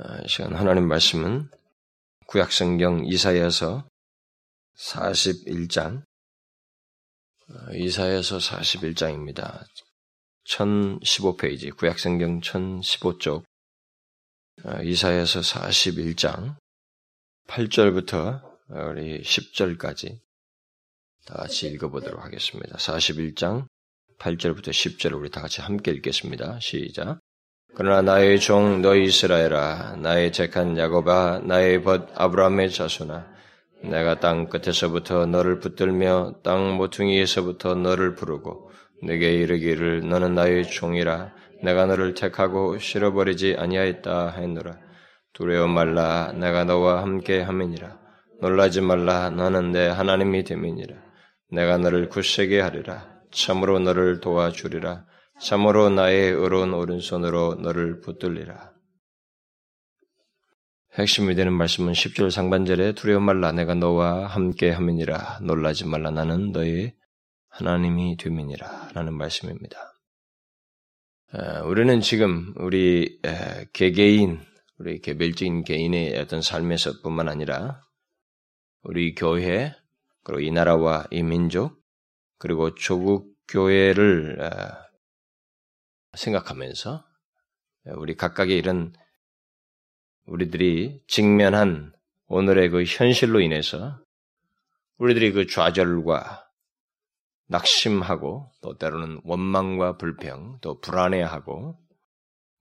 [0.00, 1.50] 어, 이 시간 하나님 말씀은
[2.28, 3.88] 구약성경 이사야서
[4.76, 6.04] 41장
[7.48, 9.64] 어, 이사야서 41장입니다.
[10.44, 13.42] 1015페이지 구약성경 1015쪽
[14.64, 16.54] 어, 이사야서 41장
[17.48, 20.20] 8절부터 우리 10절까지
[21.26, 22.76] 다 같이 읽어보도록 하겠습니다.
[22.76, 23.66] 41장
[24.20, 26.60] 8절부터 10절 우리 다 같이 함께 읽겠습니다.
[26.60, 27.18] 시작.
[27.74, 33.26] 그러나 나의 종 너희 이스라엘아 나의 택한 야곱아 나의 벗 아브라함의 자손아
[33.84, 38.68] 내가 땅 끝에서부터 너를 붙들며 땅 모퉁이에서부터 너를 부르고
[39.02, 41.32] 내게 이르기를 너는 나의 종이라.
[41.62, 44.76] 내가 너를 택하고 실어버리지 아니하였다 했노라.
[45.32, 46.32] 두려워 말라.
[46.32, 47.96] 내가 너와 함께 함이니라.
[48.40, 49.30] 놀라지 말라.
[49.30, 50.96] 너는 내 하나님이 됨이니라.
[51.50, 53.08] 내가 너를 굳세게 하리라.
[53.30, 55.04] 참으로 너를 도와주리라
[55.40, 58.72] 참으로 나의 의로운 오른손으로 너를 붙들리라.
[60.98, 66.96] 핵심이 되는 말씀은 10절 상반절에 두려워 말라 내가 너와 함께 함이니라 놀라지 말라 나는 너의
[67.50, 69.78] 하나님이 됨이니라 라는 말씀입니다.
[71.66, 73.20] 우리는 지금 우리
[73.72, 74.40] 개개인
[74.78, 77.82] 우리 개별적인 개인의 어떤 삶에서 뿐만 아니라
[78.82, 79.74] 우리 교회
[80.24, 81.80] 그리고 이 나라와 이 민족
[82.38, 84.38] 그리고 조국 교회를
[86.14, 87.04] 생각하면서
[87.96, 88.92] 우리 각각의 이런
[90.26, 91.92] 우리들이 직면한
[92.26, 93.98] 오늘의 그 현실로 인해서
[94.98, 96.48] 우리들이 그 좌절과
[97.46, 101.78] 낙심하고 또 때로는 원망과 불평 또 불안해하고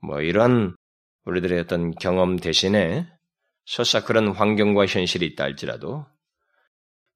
[0.02, 0.75] 뭐 이런
[1.25, 3.06] 우리들의 어떤 경험 대신에
[3.66, 6.06] 설사 그런 환경과 현실이 있다 할지라도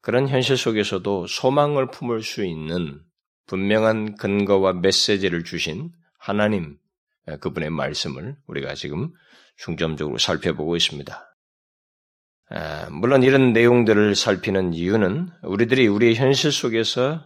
[0.01, 3.01] 그런 현실 속에서도 소망을 품을 수 있는
[3.45, 6.77] 분명한 근거와 메시지를 주신 하나님
[7.39, 9.11] 그분의 말씀을 우리가 지금
[9.57, 11.35] 중점적으로 살펴보고 있습니다.
[12.91, 17.25] 물론 이런 내용들을 살피는 이유는 우리들이 우리의 현실 속에서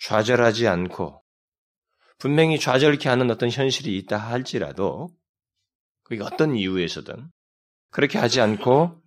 [0.00, 1.24] 좌절하지 않고
[2.18, 5.08] 분명히 좌절케 하는 어떤 현실이 있다 할지라도
[6.04, 7.28] 그게 어떤 이유에서든
[7.90, 9.02] 그렇게 하지 않고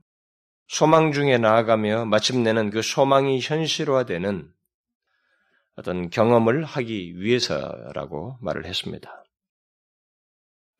[0.67, 4.51] 소망 중에 나아가며 마침내는 그 소망이 현실화되는
[5.77, 9.23] 어떤 경험을 하기 위해서라고 말을 했습니다.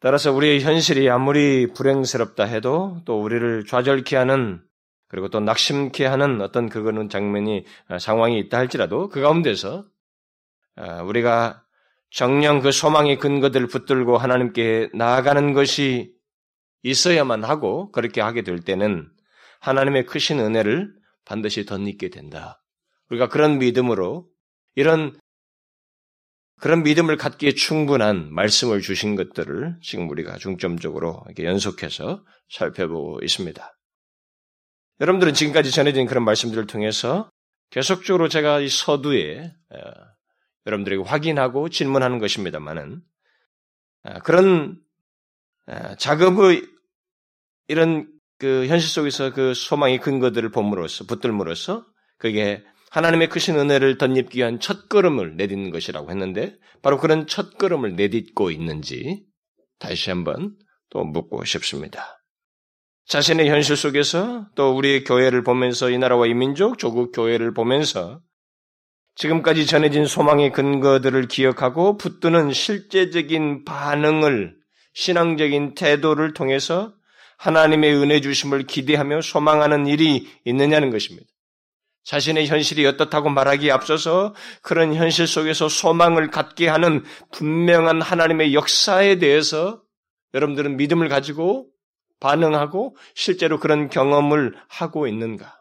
[0.02, 4.62] 따라서 우리의 현실이 아무리 불행스럽다 해도 또 우리를 좌절케 하는
[5.10, 9.86] 그리고 또 낙심케 하는 어떤 그거는 장면이 아, 상황이 있다 할지라도 그 가운데서
[10.76, 11.64] 아, 우리가
[12.12, 16.14] 정령 그 소망의 근거들을 붙들고 하나님께 나아가는 것이
[16.84, 19.10] 있어야만 하고 그렇게 하게 될 때는
[19.60, 20.94] 하나님의 크신 은혜를
[21.26, 22.64] 반드시 덧입게 된다.
[23.10, 24.28] 우리가 그런 믿음으로
[24.76, 25.18] 이런
[26.60, 33.78] 그런 믿음을 갖기에 충분한 말씀을 주신 것들을 지금 우리가 중점적으로 이렇게 연속해서 살펴보고 있습니다.
[35.00, 37.30] 여러분들은 지금까지 전해진 그런 말씀들을 통해서
[37.70, 39.54] 계속적으로 제가 이 서두에
[40.66, 43.02] 여러분들에게 확인하고 질문하는 것입니다만은
[44.24, 44.82] 그런
[45.98, 46.66] 작업의
[47.68, 51.86] 이런 그 현실 속에서 그 소망의 근거들을 봄으로써 붙들므로써
[52.18, 57.96] 그게 하나님의 크신 은혜를 덧입기 위한 첫 걸음을 내딛는 것이라고 했는데 바로 그런 첫 걸음을
[57.96, 59.24] 내딛고 있는지
[59.78, 60.56] 다시 한번
[60.90, 62.24] 또 묻고 싶습니다.
[63.06, 68.22] 자신의 현실 속에서 또 우리의 교회를 보면서 이 나라와 이 민족, 조국 교회를 보면서
[69.16, 74.56] 지금까지 전해진 소망의 근거들을 기억하고 붙드는 실제적인 반응을
[74.94, 76.94] 신앙적인 태도를 통해서
[77.38, 81.28] 하나님의 은혜 주심을 기대하며 소망하는 일이 있느냐는 것입니다.
[82.04, 89.82] 자신의 현실이 어떻다고 말하기에 앞서서 그런 현실 속에서 소망을 갖게 하는 분명한 하나님의 역사에 대해서
[90.34, 91.68] 여러분들은 믿음을 가지고
[92.20, 95.56] 반응하고 실제로 그런 경험을 하고 있는가?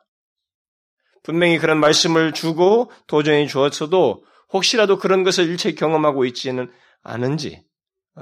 [1.23, 6.71] 분명히 그런 말씀을 주고 도전해 주었어도 혹시라도 그런 것을 일체 경험하고 있지는
[7.03, 7.63] 않은지,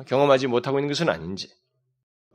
[0.09, 1.49] 경험하지 못하고 있는 것은 아닌지.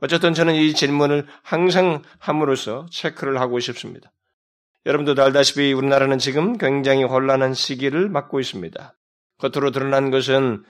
[0.00, 4.12] 어쨌든 저는 이 질문을 항상 함으로써 체크를 하고 싶습니다.
[4.84, 8.94] 여러분도 알다시피 우리나라는 지금 굉장히 혼란한 시기를 맞고 있습니다.
[9.38, 10.64] 겉으로 드러난 것은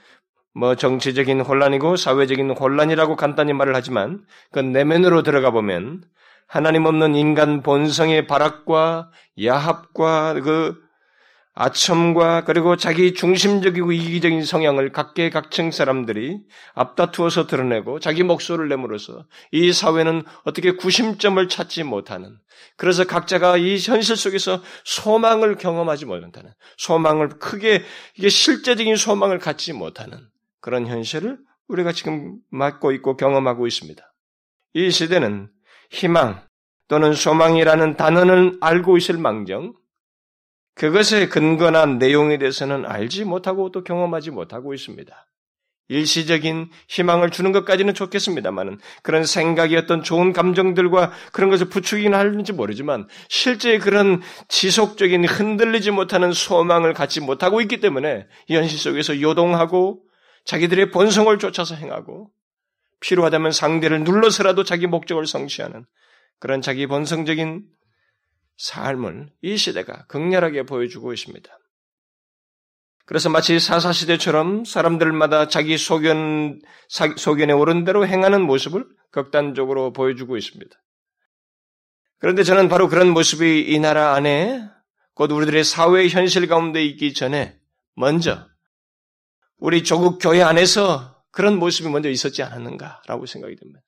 [0.53, 6.03] 뭐 정치적인 혼란이고 사회적인 혼란이라고 간단히 말을 하지만 그 내면으로 들어가 보면
[6.47, 9.09] 하나님 없는 인간 본성의 발악과
[9.43, 10.82] 야합과 그
[11.55, 16.39] 아첨과 그리고 자기 중심적이고 이기적인 성향을 각계각층 사람들이
[16.73, 22.37] 앞다투어서 드러내고 자기 목소리를 내므로써 이 사회는 어떻게 구심점을 찾지 못하는
[22.75, 27.83] 그래서 각자가 이 현실 속에서 소망을 경험하지 못하는 소망을 크게
[28.17, 30.17] 이게 실제적인 소망을 갖지 못하는
[30.59, 34.03] 그런 현실을 우리가 지금 맞고 있고 경험하고 있습니다.
[34.73, 35.49] 이 시대는
[35.91, 36.41] 희망
[36.87, 39.73] 또는 소망이라는 단어는 알고 있을 망정,
[40.75, 45.27] 그것의 근거나 내용에 대해서는 알지 못하고 또 경험하지 못하고 있습니다.
[45.89, 53.07] 일시적인 희망을 주는 것까지는 좋겠습니다만은 그런 생각이 어떤 좋은 감정들과 그런 것을 부추기는 하는지 모르지만
[53.27, 60.01] 실제 그런 지속적인 흔들리지 못하는 소망을 갖지 못하고 있기 때문에 현실 속에서 요동하고
[60.45, 62.29] 자기들의 본성을 쫓아서 행하고
[63.01, 65.85] 필요하다면 상대를 눌러서라도 자기 목적을 성취하는
[66.39, 67.63] 그런 자기 본성적인
[68.57, 71.49] 삶을 이 시대가 극렬하게 보여주고 있습니다.
[73.05, 76.61] 그래서 마치 사사시대처럼 사람들마다 자기 소견,
[77.17, 80.75] 소견에 오른 대로 행하는 모습을 극단적으로 보여주고 있습니다.
[82.19, 84.61] 그런데 저는 바로 그런 모습이 이 나라 안에
[85.13, 87.59] 곧 우리들의 사회 현실 가운데 있기 전에
[87.95, 88.47] 먼저
[89.57, 93.81] 우리 조국 교회 안에서 그런 모습이 먼저 있었지 않았는가라고 생각이 듭니다.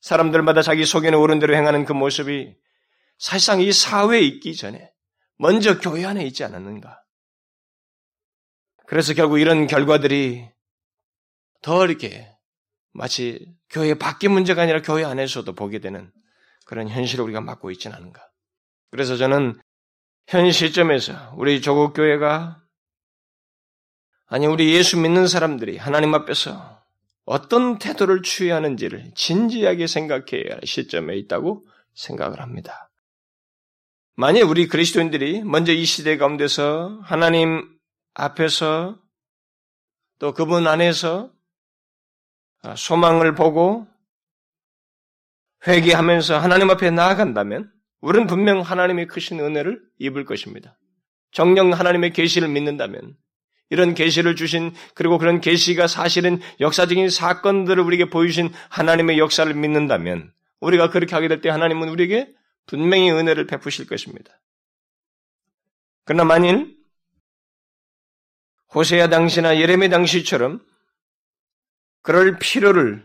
[0.00, 2.54] 사람들마다 자기 소견에 오른 대로 행하는 그 모습이
[3.18, 4.90] 사실상 이 사회에 있기 전에
[5.36, 7.02] 먼저 교회 안에 있지 않았는가.
[8.86, 10.48] 그래서 결국 이런 결과들이
[11.62, 12.30] 더 이렇게
[12.92, 16.12] 마치 교회 밖의 문제가 아니라 교회 안에서도 보게 되는
[16.66, 18.22] 그런 현실을 우리가 맡고 있지는 않은가.
[18.90, 19.58] 그래서 저는
[20.26, 22.62] 현 시점에서 우리 조국 교회가
[24.26, 26.82] 아니 우리 예수 믿는 사람들이 하나님 앞에서
[27.24, 32.90] 어떤 태도를 취해야 하는지를 진지하게 생각해야 할 시점에 있다고 생각을 합니다.
[34.16, 37.68] 만약 우리 그리스도인들이 먼저 이 시대 가운데서 하나님
[38.14, 38.96] 앞에서
[40.20, 41.32] 또 그분 안에서
[42.76, 43.88] 소망을 보고
[45.66, 50.78] 회개하면서 하나님 앞에 나아간다면 우리는 분명 하나님의 크신 은혜를 입을 것입니다.
[51.32, 53.16] 정령 하나님의 계시를 믿는다면
[53.70, 60.90] 이런 계시를 주신 그리고 그런 계시가 사실은 역사적인 사건들을 우리에게 보여주신 하나님의 역사를 믿는다면 우리가
[60.90, 62.32] 그렇게 하게 될 때 하나님은 우리에게
[62.66, 64.40] 분명히 은혜를 베푸실 것입니다.
[66.04, 66.76] 그러나 만일
[68.74, 70.60] 호세야 당시나 예레미 당시처럼
[72.02, 73.04] 그럴 필요를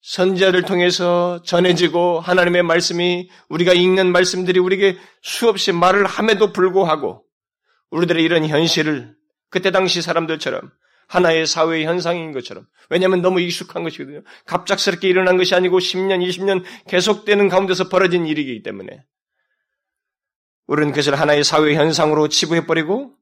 [0.00, 7.24] 선자를 통해서 전해지고 하나님의 말씀이 우리가 읽는 말씀들이 우리에게 수없이 말을 함에도 불구하고
[7.90, 9.14] 우리들의 이런 현실을
[9.48, 10.72] 그때 당시 사람들처럼
[11.12, 14.22] 하나의 사회 현상인 것처럼 왜냐하면 너무 익숙한 것이거든요.
[14.46, 19.04] 갑작스럽게 일어난 것이 아니고 10년, 20년 계속되는 가운데서 벌어진 일이기 때문에
[20.66, 23.14] 우리는 그것을 하나의 사회 현상으로 치부해버리고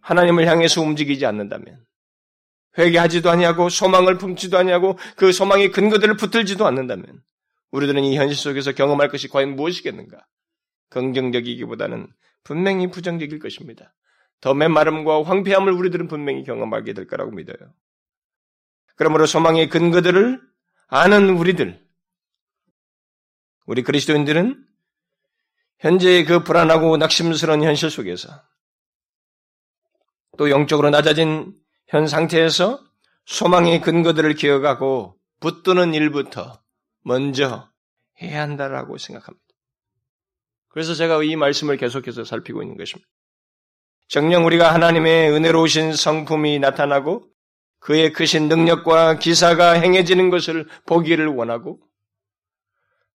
[0.00, 1.84] 하나님을 향해서 움직이지 않는다면
[2.78, 7.20] 회개하지도 아니하고 소망을 품지도 아니하고 그 소망의 근거들을 붙들지도 않는다면
[7.72, 10.26] 우리들은 이 현실 속에서 경험할 것이 과연 무엇이겠는가?
[10.88, 12.08] 긍정적이기보다는
[12.42, 13.92] 분명히 부정적일 것입니다.
[14.40, 17.72] 더 메마름과 황폐함을 우리들은 분명히 경험하게 될 거라고 믿어요.
[18.96, 20.40] 그러므로 소망의 근거들을
[20.88, 21.84] 아는 우리들,
[23.66, 24.64] 우리 그리스도인들은
[25.80, 28.28] 현재의 그 불안하고 낙심스러운 현실 속에서
[30.38, 31.54] 또 영적으로 낮아진
[31.88, 32.82] 현 상태에서
[33.26, 36.62] 소망의 근거들을 기억하고 붙드는 일부터
[37.02, 37.70] 먼저
[38.22, 39.44] 해야 한다라고 생각합니다.
[40.68, 43.08] 그래서 제가 이 말씀을 계속해서 살피고 있는 것입니다.
[44.08, 47.28] 정녕 우리가 하나님의 은혜로우신 성품이 나타나고
[47.80, 51.80] 그의 크신 능력과 기사가 행해지는 것을 보기를 원하고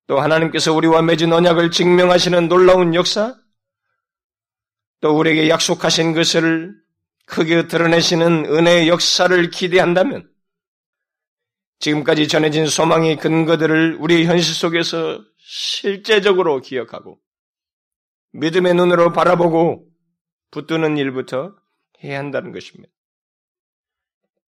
[0.08, 3.36] 또 하나님께서 우리와 맺은 언약을 증명하시는 놀라운 역사
[5.00, 6.76] 또 우리에게 약속하신 것을
[7.26, 10.30] 크게 드러내시는 은혜의 역사를 기대한다면
[11.80, 17.18] 지금까지 전해진 소망의 근거들을 우리 현실 속에서 실제적으로 기억하고
[18.34, 19.91] 믿음의 눈으로 바라보고
[20.52, 21.56] 붙드는 일부터
[22.04, 22.92] 해야 한다는 것입니다.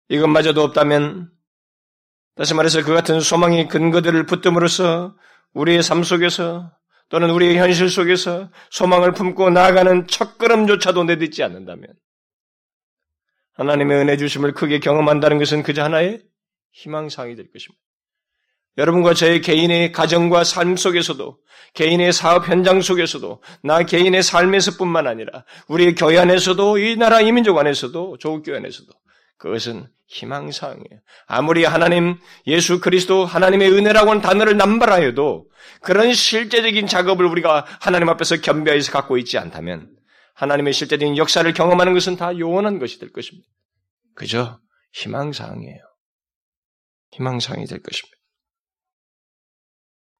[0.10, 1.31] 이것마저도 없다면
[2.36, 5.15] 다시 말해서 그 같은 소망의 근거들을 붙듦으로써
[5.53, 6.72] 우리의 삶 속에서
[7.10, 11.88] 또는 우리의 현실 속에서 소망을 품고 나아가는 첫걸음조차도 내딛지 않는다면
[13.53, 16.24] 하나님의 은혜 주심을 크게 경험한다는 것은 그저 하나의
[16.72, 17.82] 희망사항이 될 것입니다.
[18.77, 21.38] 여러분과 저의 개인의 가정과 삶 속에서도,
[21.75, 27.58] 개인의 사업 현장 속에서도, 나 개인의 삶에서 뿐만 아니라, 우리의 교회 안에서도, 이 나라 이민족
[27.58, 28.92] 안에서도, 조국교회 안에서도,
[29.38, 31.01] 그것은 희망사항이에요.
[31.27, 35.48] 아무리 하나님, 예수 그리스도 하나님의 은혜라고 하는 단어를 남발하여도,
[35.82, 39.89] 그런 실제적인 작업을 우리가 하나님 앞에서 겸비하여서 갖고 있지 않다면,
[40.36, 43.48] 하나님의 실제적인 역사를 경험하는 것은 다 요원한 것이 될 것입니다.
[44.15, 44.60] 그저
[44.94, 45.80] 희망사항이에요.
[47.12, 48.23] 희망사항이 될 것입니다.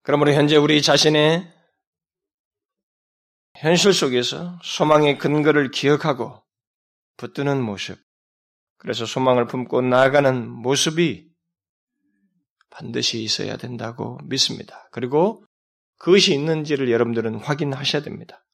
[0.04, 1.50] 그러므로 현재 우리 자신의
[3.56, 6.44] 현실 속에서 소망의 근거를 기억하고
[7.16, 8.00] 붙드는 모습,
[8.78, 11.32] 그래서 소망을 품고 나아가는 모습이
[12.70, 14.90] 반드시 있어야 된다고 믿습니다.
[14.92, 15.46] 그리고
[16.00, 18.46] 그것이 있는지를 여러분들은 확인하셔야 됩니다.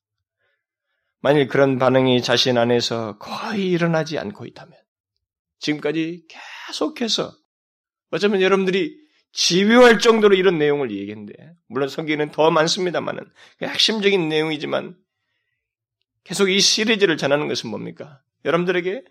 [1.22, 4.78] 만일 그런 반응이 자신 안에서 거의 일어나지 않고 있다면,
[5.60, 6.28] 지금까지
[6.68, 7.34] 계속해서,
[8.12, 11.34] 어쩌면 여러분들이 집요할 정도로 이런 내용을 얘기했는데,
[11.68, 13.24] 물론 성경에는 더 많습니다만은,
[13.58, 14.98] 그 핵심적인 내용이지만,
[16.24, 18.22] 계속 이 시리즈를 전하는 것은 뭡니까?
[18.46, 19.04] 여러분들에게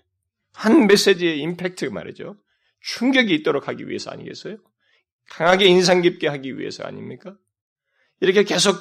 [0.54, 2.36] 한 메시지의 임팩트 말이죠.
[2.80, 4.58] 충격이 있도록 하기 위해서 아니겠어요?
[5.28, 7.36] 강하게 인상 깊게 하기 위해서 아닙니까?
[8.20, 8.76] 이렇게 계속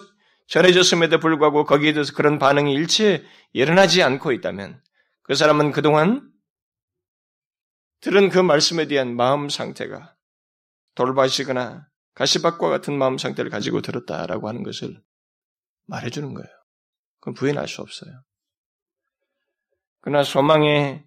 [0.48, 4.82] 전해졌음에도 불구하고 거기에 대해서 그런 반응이 일체 일어나지 않고 있다면
[5.24, 6.32] 그 사람은 그동안
[8.00, 10.16] 들은 그 말씀에 대한 마음 상태가
[10.98, 15.00] 돌밭이거나 가시밭과 같은 마음 상태를 가지고 들었다라고 하는 것을
[15.86, 16.50] 말해주는 거예요.
[17.20, 18.12] 그건 부인할 수 없어요.
[20.02, 21.06] 그러나 소망의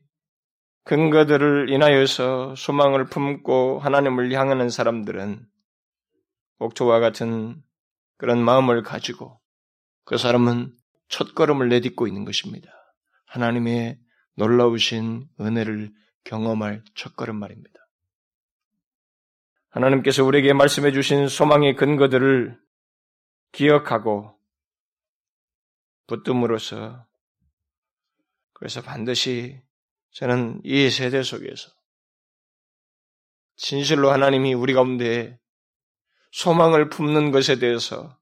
[0.84, 5.44] 근거들을 인하여서 소망을 품고 하나님을 향하는 사람들은
[6.58, 7.60] 옥토와 같은
[8.16, 9.40] 그런 마음을 가지고
[10.04, 10.72] 그 사람은
[11.08, 12.70] 첫 걸음을 내딛고 있는 것입니다.
[13.26, 13.98] 하나님의
[14.36, 15.92] 놀라우신 은혜를
[16.24, 17.79] 경험할 첫 걸음 말입니다.
[19.70, 22.58] 하나님께서 우리에게 말씀해 주신 소망의 근거들을
[23.52, 24.36] 기억하고
[26.06, 27.04] 붙듦으로써
[28.52, 29.62] 그래서 반드시
[30.12, 31.70] 저는 이 세대 속에서
[33.56, 35.38] 진실로 하나님이 우리 가운데
[36.32, 38.18] 소망을 품는 것에 대해서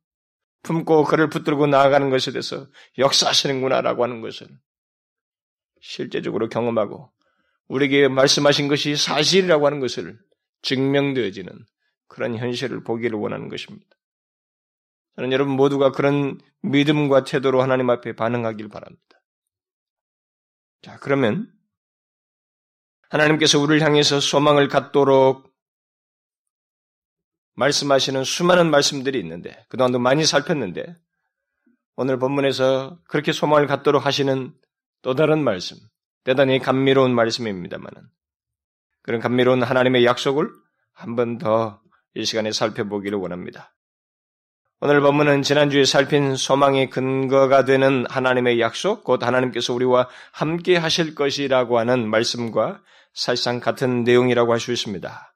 [0.62, 2.66] 품고 그를 붙들고 나아가는 것에 대해서
[2.98, 4.48] 역사하시는구나라고 하는 것을
[5.80, 7.10] 실제적으로 경험하고
[7.68, 10.18] 우리에게 말씀하신 것이 사실이라고 하는 것을
[10.62, 11.66] 증명되어지는
[12.06, 13.86] 그런 현실을 보기를 원하는 것입니다.
[15.16, 19.20] 저는 여러분 모두가 그런 믿음과 태도로 하나님 앞에 반응하길 바랍니다.
[20.82, 21.52] 자, 그러면
[23.10, 25.52] 하나님께서 우리를 향해서 소망을 갖도록
[27.54, 30.94] 말씀하시는 수많은 말씀들이 있는데 그동안도 많이 살폈는데
[31.96, 34.54] 오늘 본문에서 그렇게 소망을 갖도록 하시는
[35.02, 35.76] 또 다른 말씀,
[36.22, 38.08] 대단히 감미로운 말씀입니다만은
[39.08, 40.50] 그런 감미로운 하나님의 약속을
[40.92, 41.80] 한 번 더
[42.14, 43.74] 이 시간에 살펴보기를 원합니다.
[44.80, 51.78] 오늘 본문은 지난주에 살핀 소망의 근거가 되는 하나님의 약속, 곧 하나님께서 우리와 함께 하실 것이라고
[51.78, 52.82] 하는 말씀과
[53.14, 55.34] 사실상 같은 내용이라고 할 수 있습니다.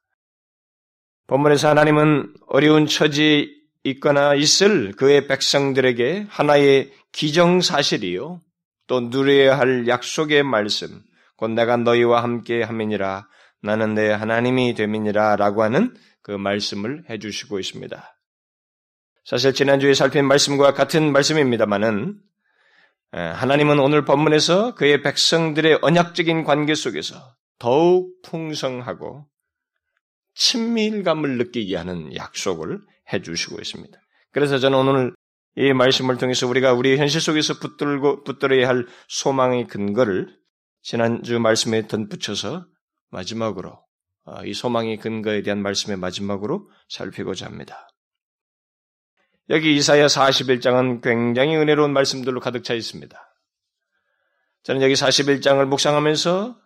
[1.28, 3.46] 본문에서 하나님은 어려운 처지에
[3.84, 8.40] 있거나 있을 그의 백성들에게 하나의 기정사실이요.
[8.86, 11.00] 또 누려야 할 약속의 말씀,
[11.36, 13.28] 곧 내가 너희와 함께 함이니라,
[13.62, 18.18] 나는 내 하나님이 됨이니라 라고 하는 그 말씀을 해주시고 있습니다.
[19.24, 22.18] 사실 지난주에 살핀 말씀과 같은 말씀입니다만은
[23.12, 27.14] 하나님은 오늘 본문에서 그의 백성들의 언약적인 관계 속에서
[27.58, 29.26] 더욱 풍성하고
[30.34, 32.80] 친밀감을 느끼게 하는 약속을
[33.12, 33.98] 해주시고 있습니다.
[34.32, 35.14] 그래서 저는 오늘
[35.54, 40.34] 이 말씀을 통해서 우리가 우리 현실 속에서 붙들고 붙들어야 할 소망의 근거를
[40.80, 42.66] 지난주 말씀에 덧붙여서
[43.12, 43.78] 마지막으로
[44.24, 47.88] 어, 이 소망의 근거에 대한 말씀의 마지막으로 살피고자 합니다.
[49.50, 53.18] 여기 이사야 41장은 굉장히 은혜로운 말씀들로 가득 차 있습니다.
[54.62, 56.60] 저는 여기 41장을 묵상하면서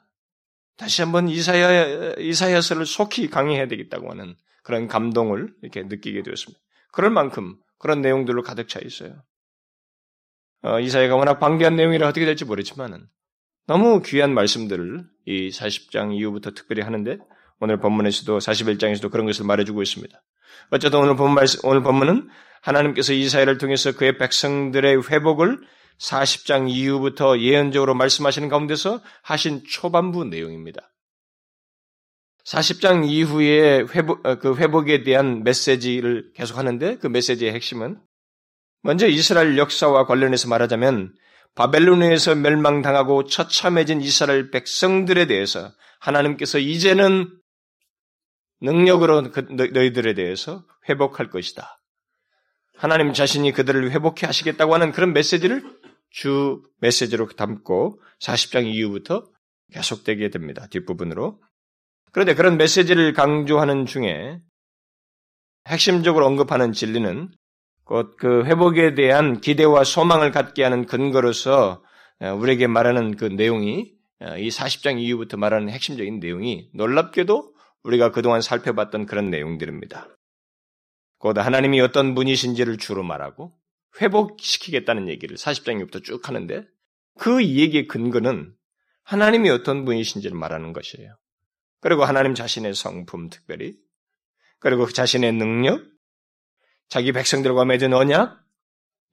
[0.76, 6.62] 다시 한번 이사야, 이사야서를 속히 강의해야 되겠다고 하는 그런 감동을 이렇게 느끼게 되었습니다.
[6.92, 9.22] 그럴 만큼 그런 내용들로 가득 차 있어요.
[10.62, 13.08] 어, 이사야가 워낙 방대한 내용이라 어떻게 될지 모르지만은
[13.66, 17.18] 너무 귀한 말씀들을 이 40장 이후부터 특별히 하는데
[17.58, 20.22] 오늘 본문에서도 41장에서도 그런 것을 말해주고 있습니다.
[20.70, 22.28] 어쨌든 오늘 본 말씀, 오늘 본문은
[22.62, 25.60] 하나님께서 이사야를 통해서 그의 백성들의 회복을
[25.98, 30.92] 40장 이후부터 예언적으로 말씀하시는 가운데서 하신 초반부 내용입니다.
[32.44, 37.98] 40장 이후에 회복, 어, 그 회복에 대한 메시지를 계속 하는데 그 메시지의 핵심은
[38.82, 41.14] 먼저 이스라엘 역사와 관련해서 말하자면
[41.56, 47.28] 바벨론에서 멸망당하고 처참해진 이스라엘 백성들에 대해서 하나님께서 이제는
[48.60, 51.78] 능력으로 그 너희들에 대해서 회복할 것이다.
[52.76, 55.64] 하나님 자신이 그들을 회복해 하시겠다고 하는 그런 메시지를
[56.10, 59.24] 주 메시지로 담고 40장 이후부터
[59.72, 60.66] 계속되게 됩니다.
[60.70, 61.40] 뒷부분으로.
[62.12, 64.40] 그런데 그런 메시지를 강조하는 중에
[65.66, 67.30] 핵심적으로 언급하는 진리는
[67.86, 71.84] 곧 그 회복에 대한 기대와 소망을 갖게 하는 근거로서
[72.20, 73.94] 우리에게 말하는 그 내용이
[74.38, 80.08] 이 40장 이후부터 말하는 핵심적인 내용이 놀랍게도 우리가 그동안 살펴봤던 그런 내용들입니다.
[81.18, 83.52] 곧 하나님이 어떤 분이신지를 주로 말하고
[84.00, 86.66] 회복시키겠다는 얘기를 40장부터 쭉 하는데
[87.18, 88.52] 그 얘기의 근거는
[89.04, 91.16] 하나님이 어떤 분이신지를 말하는 것이에요.
[91.80, 93.74] 그리고 하나님 자신의 성품 특별히
[94.58, 95.84] 그리고 자신의 능력,
[96.88, 98.40] 자기 백성들과 맺은 언약,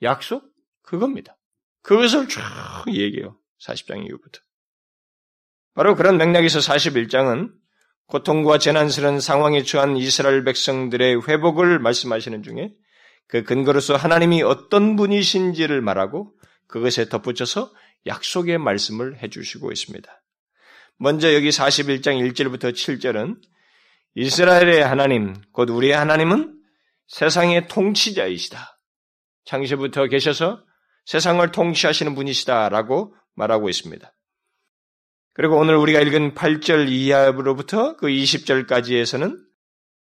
[0.02, 0.52] 약속,
[0.82, 1.38] 그겁니다.
[1.82, 2.42] 그것을 쭉
[2.88, 3.38] 얘기해요.
[3.62, 4.40] 40장 이후부터.
[5.74, 7.52] 바로 그런 맥락에서 41장은
[8.06, 12.74] 고통과 재난스러운 상황에 처한 이스라엘 백성들의 회복을 말씀하시는 중에
[13.28, 16.34] 그 근거로서 하나님이 어떤 분이신지를 말하고
[16.68, 17.74] 그것에 덧붙여서
[18.06, 20.24] 약속의 말씀을 해주시고 있습니다.
[20.98, 23.38] 먼저 여기 41장 1절부터 7절은
[24.16, 26.53] 이스라엘의 하나님, 곧 우리의 하나님은
[27.08, 28.80] 세상의 통치자이시다.
[29.46, 30.64] 창시부터 계셔서
[31.06, 34.14] 세상을 통치하시는 분이시다라고 말하고 있습니다.
[35.34, 39.38] 그리고 오늘 우리가 읽은 8절 이하로부터 그 20절까지에서는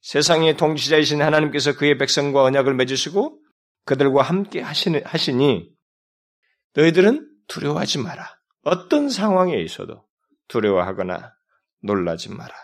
[0.03, 3.41] 세상의 통치자이신 하나님께서 그의 백성과 언약을 맺으시고
[3.85, 5.71] 그들과 함께 하시니, 하시니
[6.75, 8.37] 너희들은 두려워하지 마라.
[8.63, 10.07] 어떤 상황에 있어도
[10.49, 11.33] 두려워하거나
[11.83, 12.55] 놀라지 마라.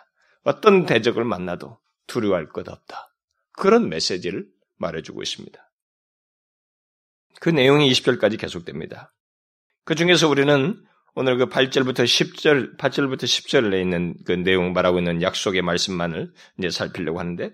[0.44, 3.11] 어떤 대적을 만나도 두려워할 것 없다.
[3.62, 4.44] 그런 메시지를
[4.78, 5.56] 말해주고 있습니다.
[7.40, 9.14] 그 내용이 20절까지 계속됩니다.
[9.84, 10.82] 그 중에서 우리는
[11.14, 17.20] 오늘 그 8절부터 10절, 8절부터 10절에 있는 그 내용 말하고 있는 약속의 말씀만을 이제 살피려고
[17.20, 17.52] 하는데,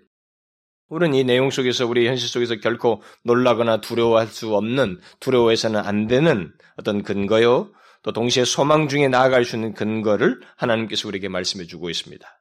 [0.89, 6.51] 우리는 이 내용 속에서 우리 현실 속에서 결코 놀라거나 두려워할 수 없는, 두려워해서는 안 되는
[6.79, 7.71] 어떤 근거요,
[8.03, 12.38] 또 동시에 소망 중에 나아갈 수 있는 근거를 하나님께서 우리에게 말씀해 주고 있습니다.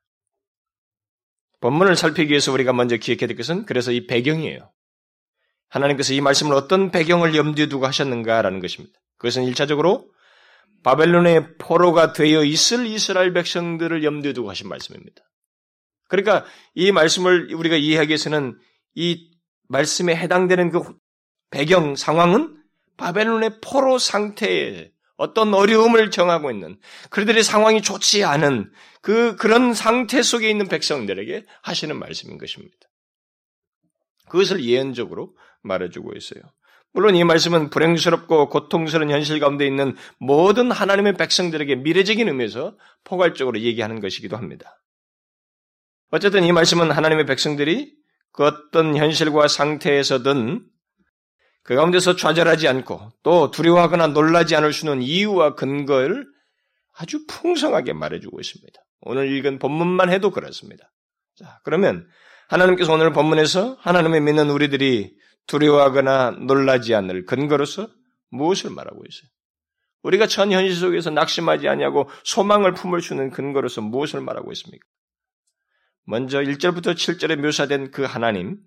[1.68, 4.72] 본문을 살피기 위해서 우리가 먼저 기억해야 될 것은 그래서 이 배경이에요.
[5.68, 8.98] 하나님께서 이 말씀을 어떤 배경을 염두에 두고 하셨는가라는 것입니다.
[9.18, 10.10] 그것은 일차적으로
[10.84, 15.22] 바벨론의 포로가 되어 있을 이스라엘 백성들을 염두에 두고 하신 말씀입니다.
[16.08, 18.58] 그러니까 이 말씀을 우리가 이해하기 위해서는
[18.96, 19.30] 이
[19.68, 20.96] 말씀에 해당되는 그
[21.50, 22.64] 배경 상황은
[22.96, 28.72] 바벨론의 포로 상태에 어떤 어려움을 정하고 있는 그들의 상황이 좋지 않은
[29.02, 32.78] 그 그런 상태 속에 있는 백성들에게 하시는 말씀인 것입니다.
[34.30, 36.42] 그것을 예언적으로 말해주고 있어요.
[36.94, 44.00] 물론 이 말씀은 불행스럽고 고통스러운 현실 가운데 있는 모든 하나님의 백성들에게 미래적인 의미에서 포괄적으로 얘기하는
[44.00, 44.82] 것이기도 합니다.
[46.10, 47.94] 어쨌든 이 말씀은 하나님의 백성들이
[48.32, 50.66] 그 어떤 현실과 상태에서든
[51.68, 56.26] 그 가운데서 좌절하지 않고 또 두려워하거나 놀라지 않을 수 있는 이유와 근거를
[56.98, 58.80] 아주 풍성하게 말해주고 있습니다.
[59.02, 60.90] 오늘 읽은 본문만 해도 그렇습니다.
[61.36, 62.08] 자, 그러면
[62.48, 65.14] 하나님께서 오늘 본문에서 하나님의 믿는 우리들이
[65.48, 67.90] 두려워하거나 놀라지 않을 근거로서
[68.30, 69.30] 무엇을 말하고 있어요?
[70.04, 74.86] 우리가 전 현실 속에서 낙심하지 아니하고 소망을 품을 수 있는 근거로서 무엇을 말하고 있습니까?
[76.06, 78.58] 먼저 1절부터 7절에 묘사된 그 하나님,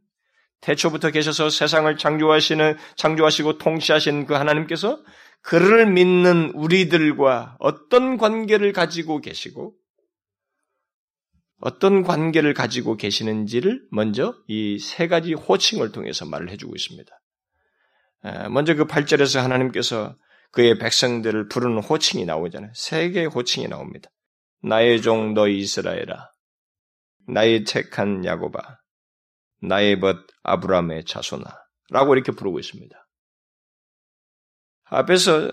[0.61, 5.03] 태초부터 계셔서 세상을 창조하시는, 창조하시고 통치하신 그 하나님께서
[5.43, 9.75] 그를 믿는 우리들과 어떤 관계를 가지고 계시고,
[11.63, 17.11] 어떤 관계를 가지고 계시는지를 먼저 이 세 가지 호칭을 통해서 말을 해주고 있습니다.
[18.51, 20.17] 먼저 그 8절에서 하나님께서
[20.53, 22.73] 그의 백성들을 부르는 호칭이 나오잖아요.
[22.75, 24.11] 세 개의 호칭이 나옵니다.
[24.63, 26.31] 나의 종 너 이스라엘아,
[27.29, 28.80] 나의 택한 야고바,
[29.63, 31.45] 나의 벗 아브라함의 자손아,
[31.91, 32.97] 라고 이렇게 부르고 있습니다.
[34.85, 35.51] 앞에서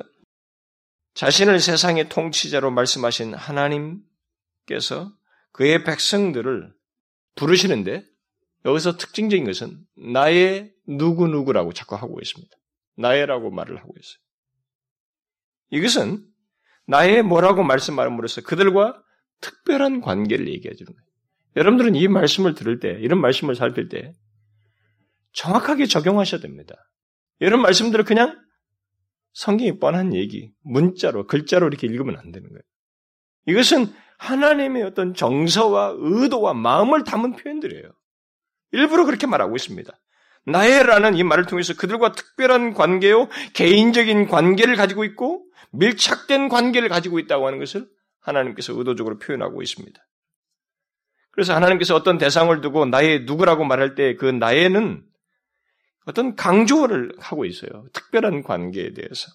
[1.13, 5.11] 자신을 세상의 통치자로 말씀하신 하나님께서
[5.51, 6.73] 그의 백성들을
[7.35, 8.05] 부르시는데
[8.65, 12.55] 여기서 특징적인 것은 나의 누구누구라고 자꾸 하고 있습니다.
[12.97, 14.17] 나의라고 말을 하고 있어요.
[15.69, 16.27] 이것은
[16.85, 19.01] 나의 뭐라고 말씀함으로써 그들과
[19.41, 21.06] 특별한 관계를 얘기해 주는 거예요.
[21.57, 24.13] 여러분들은 이 말씀을 들을 때, 이런 말씀을 살필 때
[25.33, 26.75] 정확하게 적용하셔야 됩니다.
[27.39, 28.39] 이런 말씀들을 그냥
[29.33, 32.61] 성경이 뻔한 얘기, 문자로, 글자로 이렇게 읽으면 안 되는 거예요.
[33.47, 37.91] 이것은 하나님의 어떤 정서와 의도와 마음을 담은 표현들이에요.
[38.71, 39.91] 일부러 그렇게 말하고 있습니다.
[40.45, 47.45] 나의라는 이 말을 통해서 그들과 특별한 관계요, 개인적인 관계를 가지고 있고, 밀착된 관계를 가지고 있다고
[47.45, 47.87] 하는 것을
[48.21, 49.99] 하나님께서 의도적으로 표현하고 있습니다.
[51.37, 55.03] 그래서 하나님께서 어떤 대상을 두고 나의 누구라고 말할 때 그 나의는
[56.07, 57.85] 어떤 강조를 하고 있어요.
[57.93, 59.27] 특별한 관계에 대해서.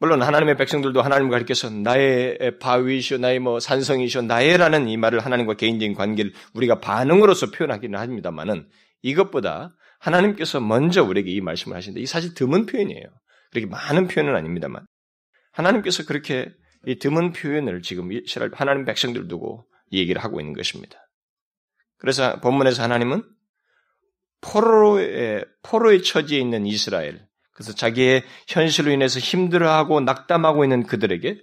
[0.00, 5.94] 물론 하나님의 백성들도 하나님과 가르쳐서 나의 바위이시오, 나의 뭐 산성이시오, 나의라는 이 말을 하나님과 개인적인
[5.94, 8.68] 관계를 우리가 반응으로서 표현하기는 합니다만은
[9.02, 13.06] 이것보다 하나님께서 먼저 우리에게 이 말씀을 하시는데 이 사실 드문 표현이에요.
[13.52, 14.84] 그렇게 많은 표현은 아닙니다만
[15.52, 16.50] 하나님께서 그렇게
[16.86, 18.10] 이 드문 표현을 지금
[18.54, 20.98] 하나님 백성들 두고 얘기를 하고 있는 것입니다.
[21.96, 23.24] 그래서 본문에서 하나님은
[24.40, 31.42] 포로의 포로의 처지에 있는 이스라엘 그래서 자기의 현실로 인해서 힘들어하고 낙담하고 있는 그들에게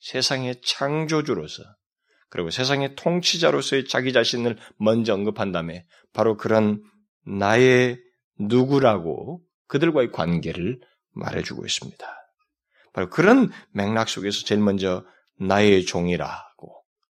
[0.00, 1.62] 세상의 창조주로서
[2.28, 6.82] 그리고 세상의 통치자로서의 자기 자신을 먼저 언급한 다음에 바로 그런
[7.24, 8.00] 나의
[8.38, 10.80] 누구라고 그들과의 관계를
[11.12, 12.06] 말해주고 있습니다.
[12.92, 15.04] 바로 그런 맥락 속에서 제일 먼저
[15.38, 16.45] 나의 종이라고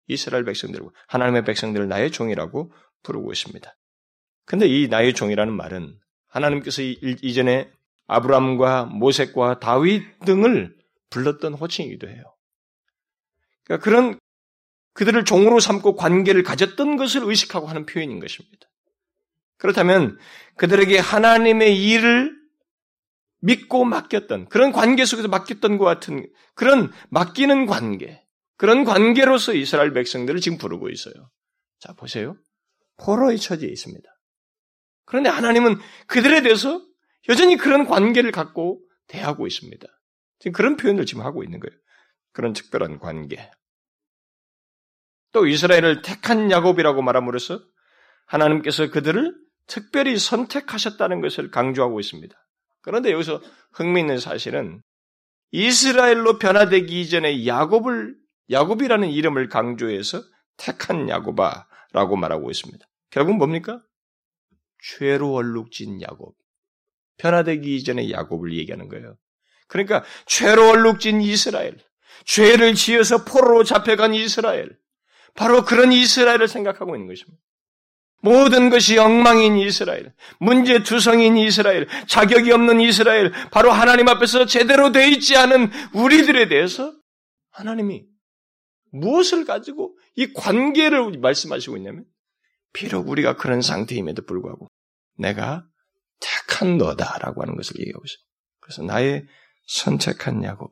[0.08, 2.72] 이스라엘 백성들고 하나님의 백성들을 나의 종이라고
[3.04, 3.76] 부르고 있습니다.
[4.46, 7.72] 근데 이 나의 종이라는 말은 하나님께서 이전에
[8.08, 10.76] 아브람과 모색과 다윗 등을
[11.10, 12.24] 불렀던 호칭이기도 해요.
[13.64, 14.20] 그러니까 그런
[14.94, 18.68] 그들을 종으로 삼고 관계를 가졌던 것을 의식하고 하는 표현인 것입니다.
[19.58, 20.18] 그렇다면
[20.58, 22.36] 그들에게 하나님의 일을
[23.40, 28.23] 믿고 맡겼던 그런 관계 속에서 맡겼던 것 같은 그런 맡기는 관계
[28.58, 31.14] 그런 관계로서 이스라엘 백성들을 지금 부르고 있어요.
[31.80, 32.36] 자 보세요.
[32.98, 34.10] 포로의 처지에 있습니다.
[35.06, 36.82] 그런데 하나님은 그들에 대해서
[37.30, 39.86] 여전히 그런 관계를 갖고 대하고 있습니다.
[40.40, 41.78] 지금 그런 표현을 지금 하고 있는 거예요.
[42.32, 43.50] 그런 특별한 관계.
[45.32, 47.62] 또 이스라엘을 택한 야곱이라고 말함으로써
[48.28, 49.36] 하나님께서 그들을
[49.68, 52.36] 특별히 선택하셨다는 것을 강조하고 있습니다.
[52.82, 53.42] 그런데 여기서
[53.74, 54.82] 흥미있는 사실은
[55.52, 58.16] 이스라엘로 변화되기 이전에 야곱을
[58.54, 60.24] 야곱이라는 이름을 강조해서
[60.58, 62.86] 택한 야곱아라고 말하고 있습니다.
[63.10, 63.82] 결국 뭡니까?
[64.82, 66.36] 죄로 얼룩진 야곱.
[67.18, 69.18] 변화되기 이전에 야곱을 얘기하는 거예요.
[69.68, 71.78] 그러니까 죄로 얼룩진 이스라엘,
[72.26, 74.78] 죄를 지어서 포로로 잡혀간 이스라엘,
[75.36, 77.42] 바로 그런 이스라엘을 생각하고 있는 것입니다.
[78.22, 85.36] 모든 것이 엉망인 이스라엘, 문제투성인 이스라엘, 자격이 없는 이스라엘, 바로 하나님 앞에서 제대로 돼 있지
[85.36, 86.94] 않은 우리들에 대해서
[87.52, 88.13] 하나님이
[88.94, 92.06] 무엇을 가지고 이 관계를 말씀하시고 있냐면,
[92.72, 94.68] 비록 우리가 그런 상태임에도 불구하고
[95.18, 95.68] 내가
[96.20, 98.24] 택한 너다라고 하는 것을 얘기하고 있어요.
[98.60, 99.28] 그래서 나의
[99.68, 100.72] 선택한 야곱아.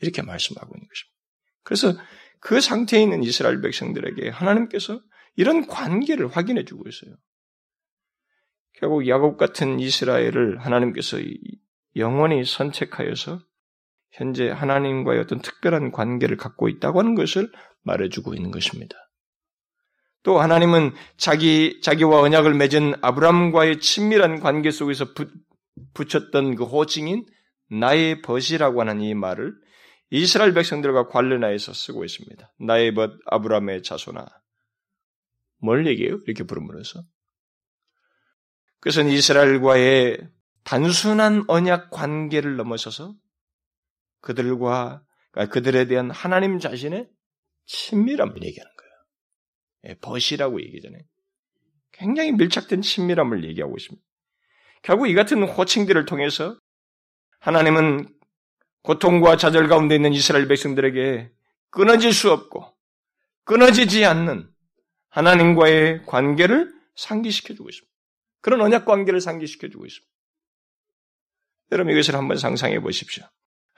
[0.00, 1.12] 이렇게 말씀하고 있는 것입니다.
[1.62, 1.94] 그래서
[2.40, 5.00] 그 상태에 있는 이스라엘 백성들에게 하나님께서
[5.36, 7.16] 이런 관계를 확인해 주고 있어요.
[8.74, 11.18] 결국 야곱 같은 이스라엘을 하나님께서
[11.96, 13.40] 영원히 선택하여서
[14.12, 17.50] 현재 하나님과의 어떤 특별한 관계를 갖고 있다고 하는 것을
[17.82, 18.96] 말해주고 있는 것입니다.
[20.22, 25.28] 또 하나님은 자기, 자기와 언약을 맺은 아브람과의 친밀한 관계 속에서 부,
[25.94, 27.26] 붙였던 그 호칭인
[27.70, 29.54] 나의 벗이라고 하는 이 말을
[30.10, 32.52] 이스라엘 백성들과 관련하여서 쓰고 있습니다.
[32.60, 34.26] 나의 벗 아브람의 자손아.
[35.58, 36.18] 뭘 얘기해요?
[36.26, 37.02] 이렇게 부르면서.
[38.80, 40.18] 그것은 이스라엘과의
[40.64, 43.14] 단순한 언약 관계를 넘어서서
[44.22, 47.08] 그들과 그러니까 그들에 대한 하나님 자신의
[47.66, 48.92] 친밀함을 얘기하는 거예요.
[49.88, 51.02] 예, 벗이라고 얘기잖아요.
[51.92, 54.04] 굉장히 밀착된 친밀함을 얘기하고 있습니다.
[54.82, 56.58] 결국 이 같은 호칭들을 통해서
[57.40, 58.08] 하나님은
[58.82, 61.30] 고통과 좌절 가운데 있는 이스라엘 백성들에게
[61.70, 62.64] 끊어질 수 없고
[63.44, 64.50] 끊어지지 않는
[65.08, 67.92] 하나님과의 관계를 상기시켜주고 있습니다.
[68.40, 70.12] 그런 언약 관계를 상기시켜주고 있습니다.
[71.72, 73.24] 여러분 이것을 한번 상상해 보십시오.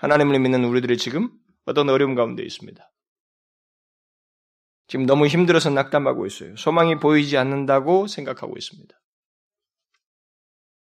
[0.04, 1.30] 하나님을 믿는 우리들이 지금
[1.64, 2.90] 어떤 어려움 가운데 있습니다.
[4.86, 6.54] 지금 너무 힘들어서 낙담하고 있어요.
[6.56, 8.94] 소망이 보이지 않는다고 생각하고 있습니다.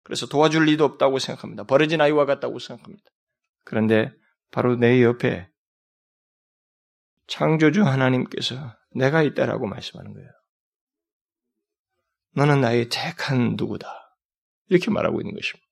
[0.04, 1.66] 그래서 도와줄 리도 없다고 생각합니다.
[1.66, 3.04] 버려진 아이와 같다고 생각합니다.
[3.64, 4.12] 그런데
[4.50, 5.48] 바로 내 옆에
[7.28, 10.30] 창조주 하나님께서 내가 있다라고 말씀하는 거예요.
[12.34, 14.18] 너는 나의 택한 누구다.
[14.70, 15.71] 이렇게 말하고 있는 것입니다.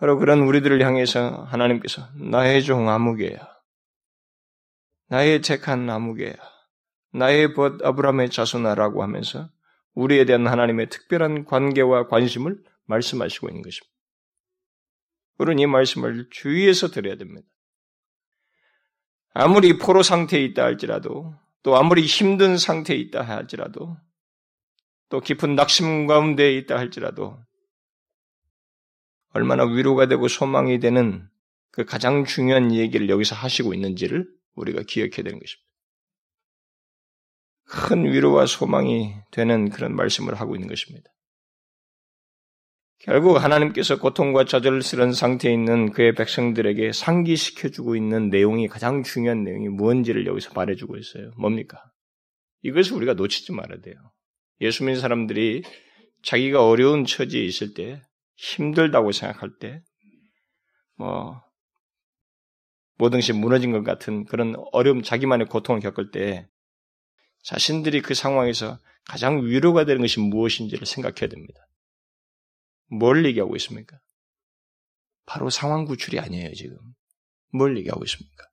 [0.00, 3.60] 바로 그런 우리들을 향해서 하나님께서 나의 종 아무개야.
[5.10, 6.32] 나의 택한 나무개야,
[7.12, 9.50] 나의 벗 아브라함의 자손아라고 하면서
[9.92, 13.92] 우리에 대한 하나님의 특별한 관계와 관심을 말씀하시고 있는 것입니다.
[15.36, 17.46] 우리는 이 말씀을 주의해서 들어야 됩니다.
[19.34, 23.98] 아무리 포로 상태에 있다 할지라도, 또 아무리 힘든 상태에 있다 할지라도,
[25.10, 27.38] 또 깊은 낙심 가운데 있다 할지라도,
[29.32, 31.28] 얼마나 위로가 되고 소망이 되는
[31.70, 35.70] 그 가장 중요한 얘기를 여기서 하시고 있는지를 우리가 기억해야 되는 것입니다.
[37.64, 41.10] 큰 위로와 소망이 되는 그런 말씀을 하고 있는 것입니다.
[42.98, 50.26] 결국 하나님께서 고통과 좌절스러운 상태에 있는 그의 백성들에게 상기시켜주고 있는 내용이 가장 중요한 내용이 무엇인지를
[50.26, 51.30] 여기서 말해주고 있어요.
[51.38, 51.82] 뭡니까?
[52.62, 53.94] 이것을 우리가 놓치지 말아야 돼요.
[54.60, 55.62] 예수 믿는 사람들이
[56.22, 58.02] 자기가 어려운 처지에 있을 때,
[58.40, 59.82] 힘들다고 생각할 때,
[60.96, 61.42] 뭐,
[62.96, 66.48] 모든 것이 무너진 것 같은 그런 어려움, 자기만의 고통을 겪을 때
[67.42, 71.60] 자신들이 그 상황에서 가장 위로가 되는 것이 무엇인지를 생각해야 됩니다.
[72.90, 73.98] 뭘 얘기하고 있습니까?
[75.26, 76.76] 바로 상황 구출이 아니에요, 지금.
[77.52, 78.44] 뭘 얘기하고 있습니까?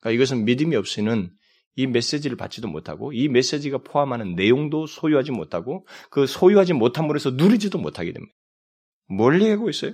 [0.00, 1.32] 그러니까 이것은 믿음이 없이는
[1.76, 7.78] 이 메시지를 받지도 못하고 이 메시지가 포함하는 내용도 소유하지 못하고 그 소유하지 못함으로 해서 누리지도
[7.78, 8.34] 못하게 됩니다.
[9.08, 9.92] 뭘 얘기하고 있어요?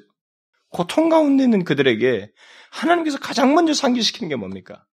[0.71, 2.33] 고통 가운데 있는 그들에게
[2.71, 4.85] 하나님께서 가장 먼저 상기시키는 게 뭡니까?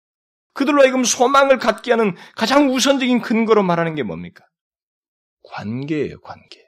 [0.52, 4.44] 그들로 하여금 소망을 갖게 하는 가장 우선적인 근거로 말하는 게 뭡니까?
[5.44, 6.66] 관계예요, 관계.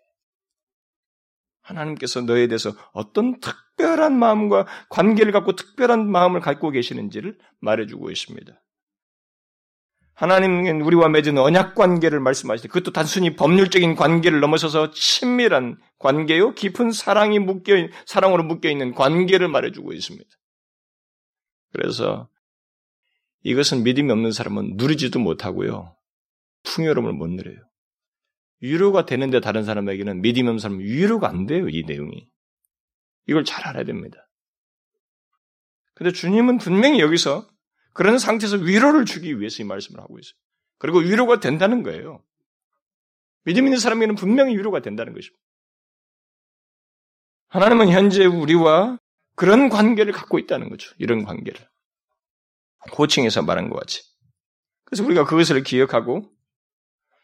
[1.63, 8.60] 하나님께서 너에 대해서 어떤 특별한 마음과 관계를 갖고 특별한 마음을 갖고 계시는지를 말해주고 있습니다.
[10.21, 16.93] 하나님은 우리와 맺은 언약 관계를 말씀하실 때 그것도 단순히 법률적인 관계를 넘어서서 친밀한 관계요, 깊은
[16.93, 17.73] 사랑이 묶여
[18.05, 20.29] 사랑으로 묶여 있는 관계를 말해주고 있습니다.
[21.73, 22.29] 그래서
[23.45, 25.97] 이것은 믿음이 없는 사람은 누리지도 못하고요,
[26.65, 27.57] 풍요로움을 못 누려요.
[28.61, 32.29] 위로가 되는데 다른 사람에게는 믿음이 없는 사람은 위로가 안 돼요, 이 내용이.
[33.27, 34.29] 이걸 잘 알아야 됩니다.
[35.95, 37.50] 근데 주님은 분명히 여기서
[37.93, 40.35] 그런 상태에서 위로를 주기 위해서 이 말씀을 하고 있어요.
[40.79, 42.23] 그리고 위로가 된다는 거예요.
[43.45, 45.43] 믿음 있는 사람에게는 분명히 위로가 된다는 것입니다.
[47.49, 48.99] 하나님은 현재 우리와
[49.35, 50.95] 그런 관계를 갖고 있다는 거죠.
[50.99, 51.69] 이런 관계를.
[52.97, 54.03] 호칭에서 말한 것 같이.
[54.85, 56.31] 그래서 우리가 그것을 기억하고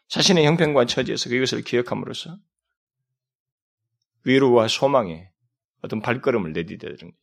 [0.09, 2.37] 자신의 형편과 처지에서 그것을 기억함으로써
[4.23, 5.31] 위로와 소망에
[5.81, 7.13] 어떤 발걸음을 내디뎌야 되는 거예요.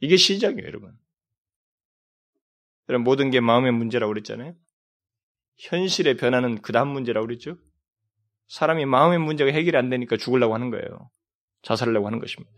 [0.00, 0.98] 이게 시작이에요, 여러분.
[2.88, 4.54] 여러분, 모든 게 마음의 문제라고 그랬잖아요.
[5.58, 7.56] 현실의 변화는 그 다음 문제라고 그랬죠.
[8.48, 11.10] 사람이 마음의 문제가 해결이 안 되니까 죽으려고 하는 거예요.
[11.62, 12.52] 자살하려고 하는 것입니다.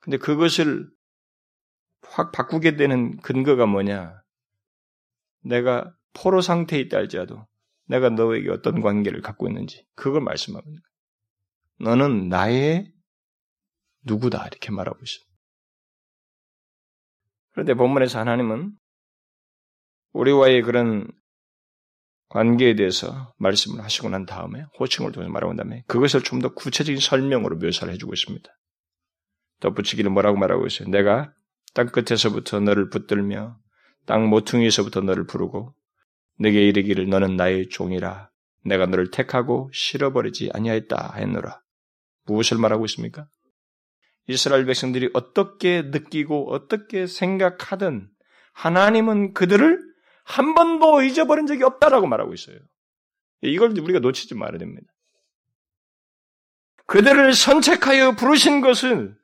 [0.00, 0.90] 근데 그것을
[2.02, 4.20] 확 바꾸게 되는 근거가 뭐냐?
[5.44, 7.46] 내가 포로 상태에 있다 할지라도
[7.86, 10.82] 내가 너에게 어떤 관계를 갖고 있는지 그걸 말씀합니다.
[11.80, 12.92] 너는 나의
[14.04, 15.29] 누구다 이렇게 말하고 있습니다.
[17.60, 18.72] 그런데 본문에서 하나님은
[20.14, 21.06] 우리와의 그런
[22.30, 26.98] 관계에 대해서 말씀을 하시고 난 다음에 호칭을 통해서 말하고 난 다음에 그것을 좀 더 구체적인
[26.98, 28.48] 설명으로 묘사를 해주고 있습니다.
[29.60, 30.88] 덧붙이기를 뭐라고 말하고 있어요?
[30.88, 31.34] 내가
[31.74, 33.58] 땅 끝에서부터 너를 붙들며
[34.06, 35.74] 땅 모퉁이에서부터 너를 부르고
[36.38, 38.30] 내게 이르기를 너는 나의 종이라
[38.64, 41.60] 내가 너를 택하고 실어버리지 아니하였다 했노라.
[42.24, 43.28] 무엇을 말하고 있습니까?
[44.26, 48.08] 이스라엘 백성들이 어떻게 느끼고 어떻게 생각하든
[48.52, 49.80] 하나님은 그들을
[50.24, 52.58] 한 번도 잊어버린 적이 없다라고 말하고 있어요.
[53.42, 54.86] 이걸 우리가 놓치지 말아야 됩니다.
[56.86, 59.16] 그들을 선택하여 부르신 것은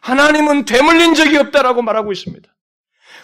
[0.00, 2.53] 하나님은 되물린 적이 없다라고 말하고 있습니다.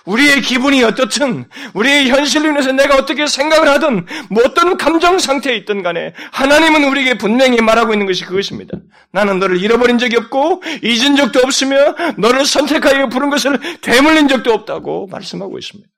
[0.06, 5.82] 우리의 기분이 어떻든, 우리의 현실로 인해서 내가 어떻게 생각을 하든, 뭐 어떤 감정 상태에 있든
[5.82, 8.78] 간에, 하나님은 우리에게 분명히 말하고 있는 것이 그것입니다.
[9.12, 15.08] 나는 너를 잃어버린 적이 없고, 잊은 적도 없으며, 너를 선택하여 부른 것을 되물린 적도 없다고
[15.08, 15.88] 말씀하고 있습니다.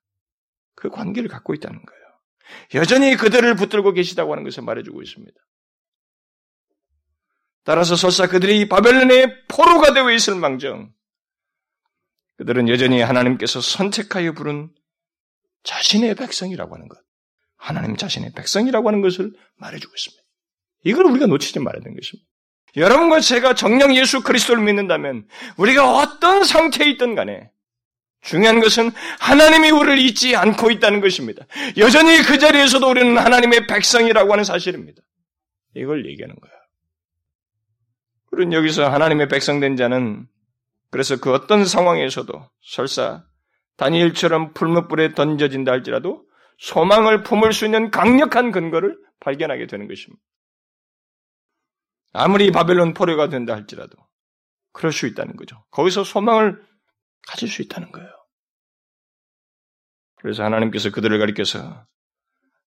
[0.74, 2.02] 그 관계를 갖고 있다는 거예요.
[2.74, 5.32] 여전히 그들을 붙들고 계시다고 하는 것을 말해주고 있습니다.
[7.64, 10.90] 따라서 설사 그들이 바벨론의 포로가 되어 있을 망정,
[12.38, 14.70] 그들은 여전히 하나님께서 선택하여 부른
[15.64, 16.98] 자신의 백성이라고 하는 것.
[17.56, 20.22] 하나님 자신의 백성이라고 하는 것을 말해주고 있습니다.
[20.84, 22.28] 이걸 우리가 놓치지 말아야 되는 것입니다.
[22.76, 27.50] 여러분과 제가 정령 예수 그리스도를 믿는다면 우리가 어떤 상태에 있든 간에
[28.22, 28.90] 중요한 것은
[29.20, 31.44] 하나님이 우리를 잊지 않고 있다는 것입니다.
[31.76, 35.02] 여전히 그 자리에서도 우리는 하나님의 백성이라고 하는 사실입니다.
[35.74, 36.56] 이걸 얘기하는 거예요.
[38.30, 40.26] 우리는 여기서 하나님의 백성된 자는
[40.92, 43.24] 그래서 그 어떤 상황에서도 설사
[43.78, 46.24] 다니엘처럼 풀무불에 던져진다 할지라도
[46.58, 50.22] 소망을 품을 수 있는 강력한 근거를 발견하게 되는 것입니다.
[52.12, 53.96] 아무리 바벨론 포로가 된다 할지라도
[54.72, 55.64] 그럴 수 있다는 거죠.
[55.70, 56.62] 거기서 소망을
[57.26, 58.10] 가질 수 있다는 거예요.
[60.16, 61.86] 그래서 하나님께서 그들을 가리켜서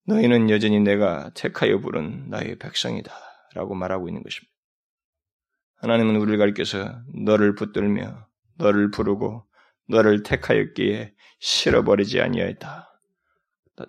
[0.07, 3.13] 너희는 여전히 내가 택하여 부른 나의 백성이다
[3.53, 4.54] 라고 말하고 있는 것입니다.
[5.77, 9.45] 하나님은 우리를 가리켜서 너를 붙들며 너를 부르고
[9.87, 13.01] 너를 택하였기에 실어버리지 아니하였다.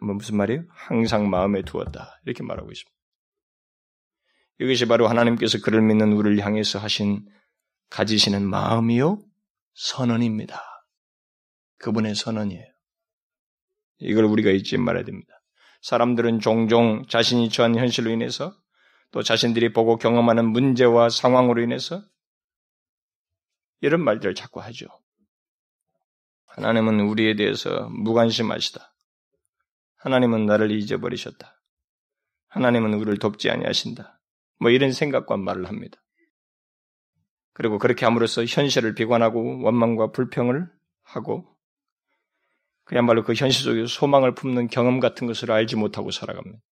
[0.02, 0.64] 뭐 무슨 말이에요?
[0.68, 2.20] 항상 마음에 두었다.
[2.24, 2.96] 이렇게 말하고 있습니다.
[4.58, 7.26] 이것이 바로 하나님께서 그를 믿는 우리를 향해서 하신
[7.90, 9.18] 가지시는 마음이요
[9.74, 10.60] 선언입니다.
[11.78, 12.64] 그분의 선언이에요.
[13.98, 15.32] 이걸 우리가 잊지 말아야 됩니다.
[15.82, 18.56] 사람들은 종종 자신이 처한 현실로 인해서
[19.10, 22.02] 또 자신들이 보고 경험하는 문제와 상황으로 인해서
[23.80, 24.86] 이런 말들을 자꾸 하죠.
[26.46, 28.94] 하나님은 우리에 대해서 무관심하시다.
[29.96, 31.60] 하나님은 나를 잊어버리셨다.
[32.48, 34.20] 하나님은 우리를 돕지 아니하신다.
[34.58, 36.02] 뭐 이런 생각과 말을 합니다.
[37.52, 40.70] 그리고 그렇게 함으로써 현실을 비관하고 원망과 불평을
[41.02, 41.56] 하고
[42.84, 46.62] 그야말로 그 현실 속에서 소망을 품는 경험 같은 것을 알지 못하고 살아갑니다.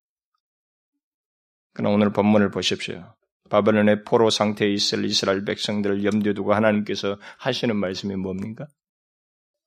[1.75, 3.15] 그러나 오늘 본문을 보십시오.
[3.51, 8.67] 바벨론의 포로 상태에 있을 이스라엘 백성들을 염두에 두고 하나님께서 하시는 말씀이 뭡니까?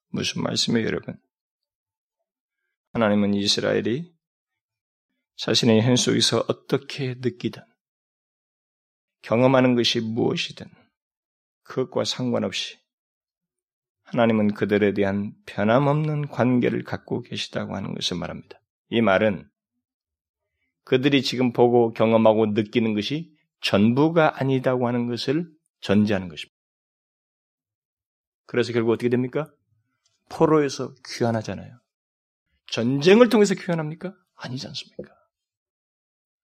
[0.10, 1.17] 무슨 말씀이에요, 여러분?
[2.93, 4.12] 하나님은 이스라엘이
[5.36, 7.62] 자신의 현 속에서 어떻게 느끼든
[9.22, 10.65] 경험하는 것이 무엇이든
[11.63, 12.80] 그것과 상관없이
[14.06, 18.60] 하나님은 그들에 대한 변함없는 관계를 갖고 계시다고 하는 것을 말합니다.
[18.89, 19.48] 이 말은
[20.88, 26.56] 그들이 지금 보고 경험하고 느끼는 것이 전부가 아니다고 하는 것을 전제하는 것입니다.
[28.45, 29.52] 그래서 결국 어떻게 됩니까?
[30.30, 31.78] 포로에서 귀환하잖아요.
[32.67, 34.13] 전쟁을 통해서 귀환합니까?
[34.36, 35.13] 아니지 않습니까?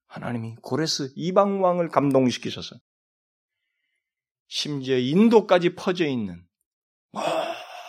[0.07, 2.75] 하나님이 고레스 이방 왕을 감동시키셔서
[4.49, 6.45] 심지어 인도까지 퍼져 있는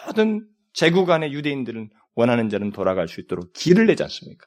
[0.07, 4.47] 모든 제국 안의 유대인들은 원하는 자는 돌아갈 수 있도록 길을 내지 않습니까?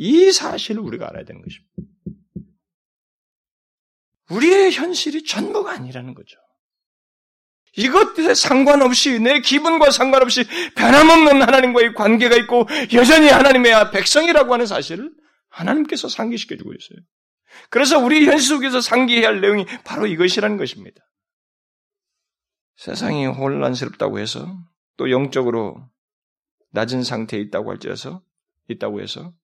[0.00, 1.74] 이 사실을 우리가 알아야 되는 것입니다.
[4.30, 6.38] 우리의 현실이 전부가 아니라는 거죠.
[7.76, 10.44] 이것에 상관없이 내 기분과 상관없이
[10.76, 15.12] 변함없는 하나님과의 관계가 있고 여전히 하나님의 백성이라고 하는 사실을
[15.48, 17.04] 하나님께서 상기시켜 주고 있어요.
[17.68, 21.00] 그래서 우리 현실 속에서 상기해야 할 내용이 바로 이것이라는 것입니다.
[22.76, 24.46] 세상이 혼란스럽다고 해서
[24.96, 25.90] 또 영적으로
[26.70, 28.22] 낮은 상태에 있다고 할지라서
[28.68, 29.34] 있다고 해서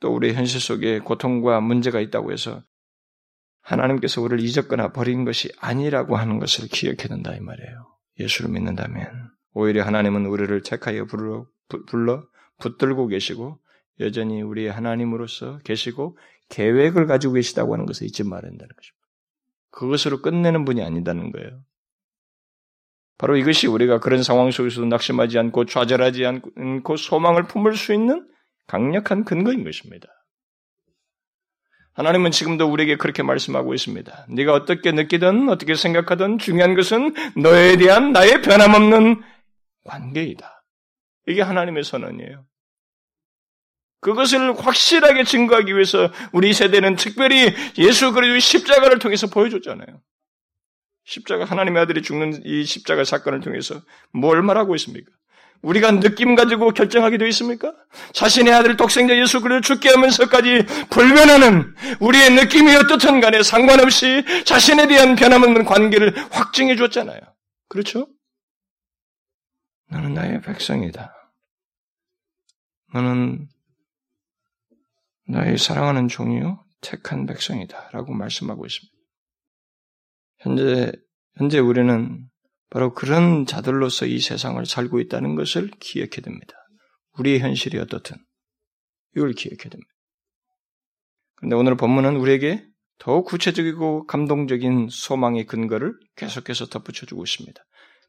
[0.00, 2.62] 또 우리 현실 속에 고통과 문제가 있다고 해서
[3.62, 7.86] 하나님께서 우리를 잊었거나 버린 것이 아니라고 하는 것을 기억해야 된다 이 말이에요.
[8.20, 11.46] 예수를 믿는다면 오히려 하나님은 우리를 택하여 불러,
[11.88, 12.24] 불러
[12.60, 13.58] 붙들고 계시고
[14.00, 18.96] 여전히 우리의 하나님으로서 계시고 계획을 가지고 계시다고 하는 것을 잊지 말아야 한다는 것입니다.
[19.70, 21.62] 그것으로 끝내는 분이 아니다는 거예요.
[23.18, 28.28] 바로 이것이 우리가 그런 상황 속에서도 낙심하지 않고 좌절하지 않고 소망을 품을 수 있는
[28.66, 30.08] 강력한 근거인 것입니다.
[31.94, 34.26] 하나님은 지금도 우리에게 그렇게 말씀하고 있습니다.
[34.28, 39.22] 네가 어떻게 느끼든 어떻게 생각하든 중요한 것은 너에 대한 나의 변함없는
[39.84, 40.64] 관계이다.
[41.26, 42.44] 이게 하나님의 선언이에요.
[44.00, 50.00] 그것을 확실하게 증거하기 위해서 우리 세대는 특별히 예수 그리스도의 십자가를 통해서 보여줬잖아요.
[51.04, 53.80] 십자가 하나님의 아들이 죽는 이 십자가 사건을 통해서
[54.12, 55.10] 뭘 말하고 있습니까?
[55.62, 57.74] 우리가 느낌 가지고 결정하게 되어 있습니까?
[58.12, 65.16] 자신의 아들 독생자 예수 그리스도 죽게 하면서까지 불변하는 우리의 느낌이 어떻든 간에 상관없이 자신에 대한
[65.16, 67.20] 변함없는 관계를 확증해 줬잖아요.
[67.68, 68.08] 그렇죠?
[69.90, 71.12] 너는 나의 백성이다.
[72.94, 73.48] 너는
[75.28, 77.90] 나의 사랑하는 종이요 택한 백성이다.
[77.92, 78.96] 라고 말씀하고 있습니다.
[80.38, 80.92] 현재,
[81.36, 82.28] 현재 우리는
[82.70, 86.54] 바로 그런 자들로서 이 세상을 살고 있다는 것을 기억해야 됩니다.
[87.18, 88.16] 우리의 현실이 어떻든
[89.16, 89.90] 이걸 기억해야 됩니다.
[91.36, 92.64] 그런데 오늘 본문은 우리에게
[92.98, 97.60] 더욱 구체적이고 감동적인 소망의 근거를 계속해서 덧붙여주고 있습니다.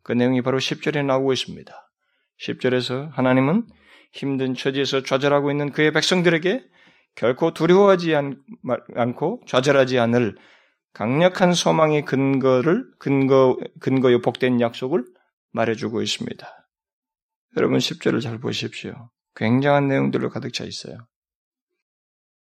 [0.04, 1.74] 그 내용이 바로 10절에 나오고 있습니다.
[2.42, 3.66] 10절에서 하나님은
[4.14, 6.64] 힘든 처지에서 좌절하고 있는 그의 백성들에게
[7.16, 8.36] 결코 두려워하지 않
[9.16, 10.36] 고 좌절하지 않을
[10.98, 15.06] 강력한 소망의 근거를 근거 근거요 복된 약속을
[15.52, 16.48] 말해주고 있습니다.
[17.56, 19.12] 여러분 10절을 잘 보십시오.
[19.36, 20.98] 굉장한 내용들로 가득 차 있어요.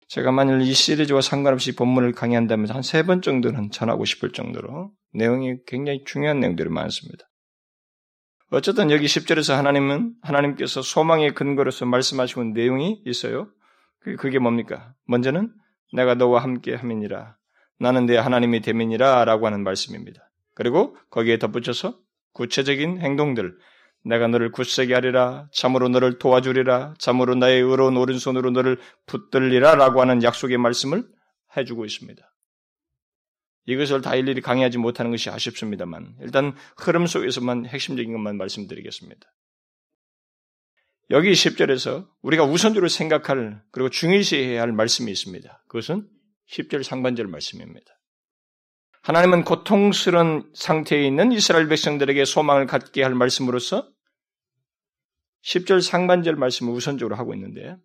[0.08, 5.58] 제가 만일 이 시리즈와 상관없이 본문을 강의한다면 한 세 번 정도는 전하고 싶을 정도로 내용이
[5.66, 7.28] 굉장히 중요한 내용들이 많습니다.
[8.50, 13.50] 어쨌든 여기 10절에서 하나님은 하나님께서 소망의 근거로서 말씀하시고 내용이 있어요.
[13.98, 14.94] 그게 뭡니까?
[15.04, 15.52] 먼저는
[15.92, 17.37] 내가 너와 함께 함이니라.
[17.78, 20.30] 나는 내 하나님이 되민이라 라고 하는 말씀입니다.
[20.54, 21.98] 그리고 거기에 덧붙여서
[22.32, 23.56] 구체적인 행동들,
[24.04, 30.22] 내가 너를 굳세게 하리라, 참으로 너를 도와주리라, 참으로 나의 의로운 오른손으로 너를 붙들리라 라고 하는
[30.22, 31.04] 약속의 말씀을
[31.56, 32.22] 해주고 있습니다.
[33.66, 39.20] 이것을 다 일일이 강의하지 못하는 것이 아쉽습니다만, 일단 흐름 속에서만 핵심적인 것만 말씀드리겠습니다.
[41.10, 45.64] 여기 10절에서 우리가 우선적으로 생각할, 그리고 중요시해야 할 말씀이 있습니다.
[45.68, 46.08] 그것은
[46.50, 47.86] 10절 상반절 말씀입니다.
[49.02, 53.88] 하나님은 고통스러운 상태에 있는 이스라엘 백성들에게 소망을 갖게 할 말씀으로서
[55.44, 57.76] 10절 상반절 말씀을 우선적으로 하고 있는데,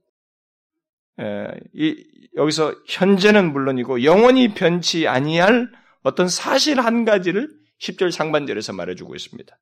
[1.19, 7.49] 에, 이, 여기서 현재는 물론이고 영원히 변치 아니할 어떤 사실 한 가지를
[7.79, 9.59] 10절 상반절에서 말해주고 있습니다.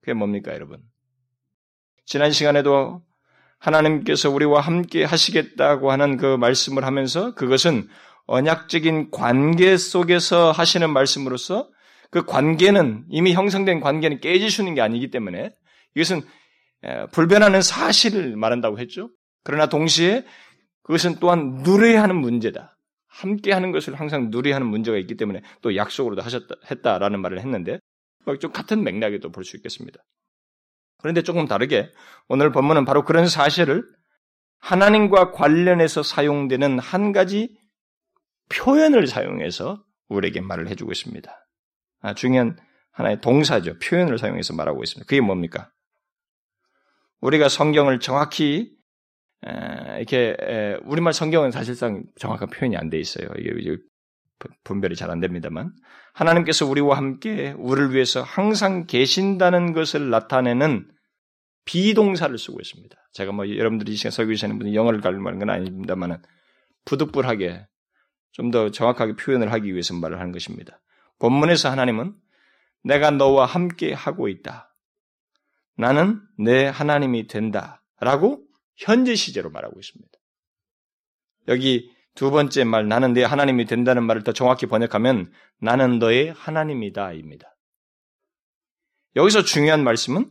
[0.00, 0.82] 그게 뭡니까, 여러분?
[2.04, 3.02] 지난 시간에도
[3.60, 7.88] 하나님께서 우리와 함께 하시겠다고 하는 그 말씀을 하면서 그것은
[8.26, 11.70] 언약적인 관계 속에서 하시는 말씀으로서
[12.10, 15.50] 그 관계는 이미 형성된 관계는 깨지시는 게 아니기 때문에
[15.94, 16.22] 이것은
[17.12, 19.10] 불변하는 사실을 말한다고 했죠.
[19.44, 20.24] 그러나 동시에
[20.82, 22.76] 그것은 또한 누려야 하는 문제다.
[23.06, 27.78] 함께 하는 것을 항상 누려야 하는 문제가 있기 때문에 또 약속으로도 하셨다, 했다라는 말을 했는데,
[28.40, 30.00] 좀 같은 맥락에도 볼 수 있겠습니다.
[31.02, 31.90] 그런데 조금 다르게
[32.28, 33.84] 오늘 본문은 바로 그런 사실을
[34.58, 37.56] 하나님과 관련해서 사용되는 한 가지
[38.50, 41.46] 표현을 사용해서 우리에게 말을 해주고 있습니다.
[42.02, 42.58] 아, 중요한
[42.92, 43.78] 하나의 동사죠.
[43.78, 45.06] 표현을 사용해서 말하고 있습니다.
[45.08, 45.70] 그게 뭡니까?
[47.20, 48.72] 우리가 성경을 정확히
[49.96, 50.36] 이렇게
[50.84, 53.28] 우리말 성경은 사실상 정확한 표현이 안 돼 있어요.
[53.38, 53.76] 이게
[54.64, 55.72] 분별이 잘 안 됩니다만
[56.14, 60.90] 하나님께서 우리와 함께 우리를 위해서 항상 계신다는 것을 나타내는
[61.64, 62.96] 비동사를 쓰고 있습니다.
[63.12, 66.22] 제가 뭐 여러분들이 이 시간 설교 하시는 분이 영어를 가르는 건 아닙니다만
[66.84, 67.66] 부득불하게
[68.32, 70.80] 좀 더 정확하게 표현을 하기 위해서 말을 하는 것입니다.
[71.18, 72.14] 본문에서 하나님은
[72.84, 74.74] 내가 너와 함께 하고 있다.
[75.76, 77.82] 나는 내 하나님이 된다.
[78.00, 78.42] 라고
[78.76, 80.10] 현재 시제로 말하고 있습니다.
[81.48, 87.14] 여기 두 번째 말, 나는 내 하나님이 된다는 말을 더 정확히 번역하면 나는 너의 하나님이다.
[87.14, 87.56] 입니다.
[89.16, 90.30] 여기서 중요한 말씀은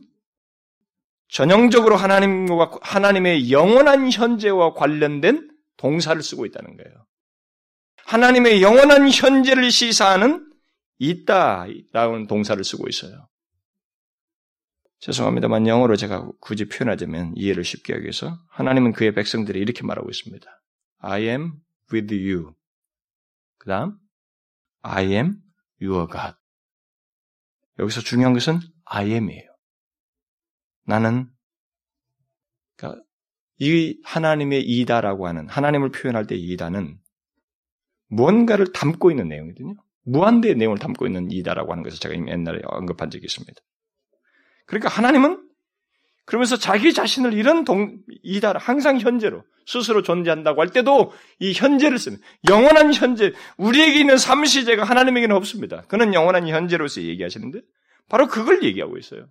[1.26, 7.06] 전형적으로 하나님과, 하나님의 영원한 현재와 관련된 동사를 쓰고 있다는 거예요.
[8.04, 10.48] 하나님의 영원한 현재를 시사하는
[10.98, 13.28] 있다라는 동사를 쓰고 있어요.
[15.00, 20.46] 죄송합니다만 영어로 제가 굳이 표현하자면 이해를 쉽게 하기 위해서 하나님은 그의 백성들이 이렇게 말하고 있습니다.
[21.00, 21.54] I am
[21.92, 22.54] with you.
[23.58, 23.98] 그 다음
[24.82, 25.42] I am
[25.80, 26.36] your God.
[27.78, 29.50] 여기서 중요한 것은 I am이에요.
[30.84, 31.30] 나는
[32.76, 33.02] 그러니까
[33.58, 36.98] 이 하나님의 이다라고 하는 하나님을 표현할 때 이다는
[38.08, 39.74] 무언가를 담고 있는 내용이거든요.
[40.02, 43.60] 무한대의 내용을 담고 있는 이다라고 하는 것을 제가 옛날에 언급한 적이 있습니다.
[44.66, 45.49] 그러니까 하나님은
[46.24, 52.18] 그러면서 자기 자신을 이런 동, 이다, 항상 현재로 스스로 존재한다고 할 때도 이 현재를 쓰는,
[52.48, 55.82] 영원한 현재, 우리에게 있는 삼시제가 하나님에게는 없습니다.
[55.88, 57.60] 그는 영원한 현재로서 얘기하시는데,
[58.08, 59.26] 바로 그걸 얘기하고 있어요.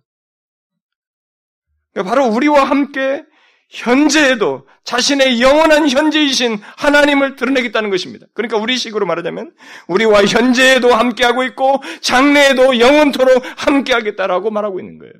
[1.92, 3.24] 그러니까 바로 우리와 함께
[3.70, 8.26] 현재에도 자신의 영원한 현재이신 하나님을 드러내겠다는 것입니다.
[8.34, 9.52] 그러니까 우리식으로 말하자면
[9.86, 15.12] 우리와 현재에도 함께하고 있고 장래에도 영원토록 함께하겠다라고 말하고 있는 거예요.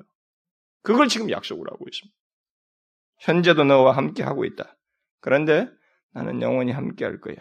[0.81, 2.15] 그걸 지금 약속을 하고 있습니다.
[3.19, 4.77] 현재도 너와 함께 하고 있다.
[5.19, 5.69] 그런데
[6.13, 7.35] 나는 영원히 함께 할 거야.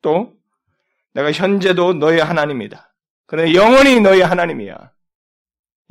[0.00, 0.34] 또
[1.14, 2.94] 내가 현재도 너의 하나님이다.
[3.26, 4.92] 그런데 영원히 너의 하나님이야.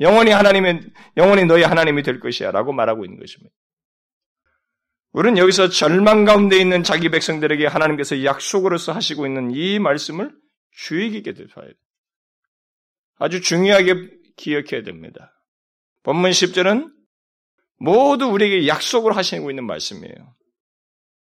[0.00, 0.80] 영원히 하나님의,
[1.16, 2.50] 영원히 너희 하나님이 될 것이야.
[2.50, 3.54] 라고 말하고 있는 것입니다.
[5.12, 10.34] 우리는 여기서 절망 가운데 있는 자기 백성들에게 하나님께서 약속으로서 하시고 있는 이 말씀을
[10.70, 11.74] 주의 깊게 들어야 돼.
[13.16, 15.32] 아주 중요하게 기억해야 됩니다.
[16.02, 16.92] 본문 10절은
[17.78, 20.34] 모두 우리에게 약속을 하시고 있는 말씀이에요.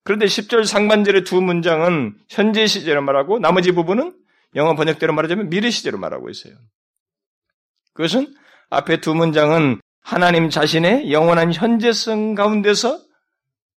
[0.04, 4.14] 그런데 10절 상반절의 두 문장은 현재 시제로 말하고 나머지 부분은
[4.54, 6.54] 영어 번역대로 말하자면 미래 시제로 말하고 있어요.
[7.94, 8.34] 그것은
[8.70, 13.00] 앞에 두 문장은 하나님 자신의 영원한 현재성 가운데서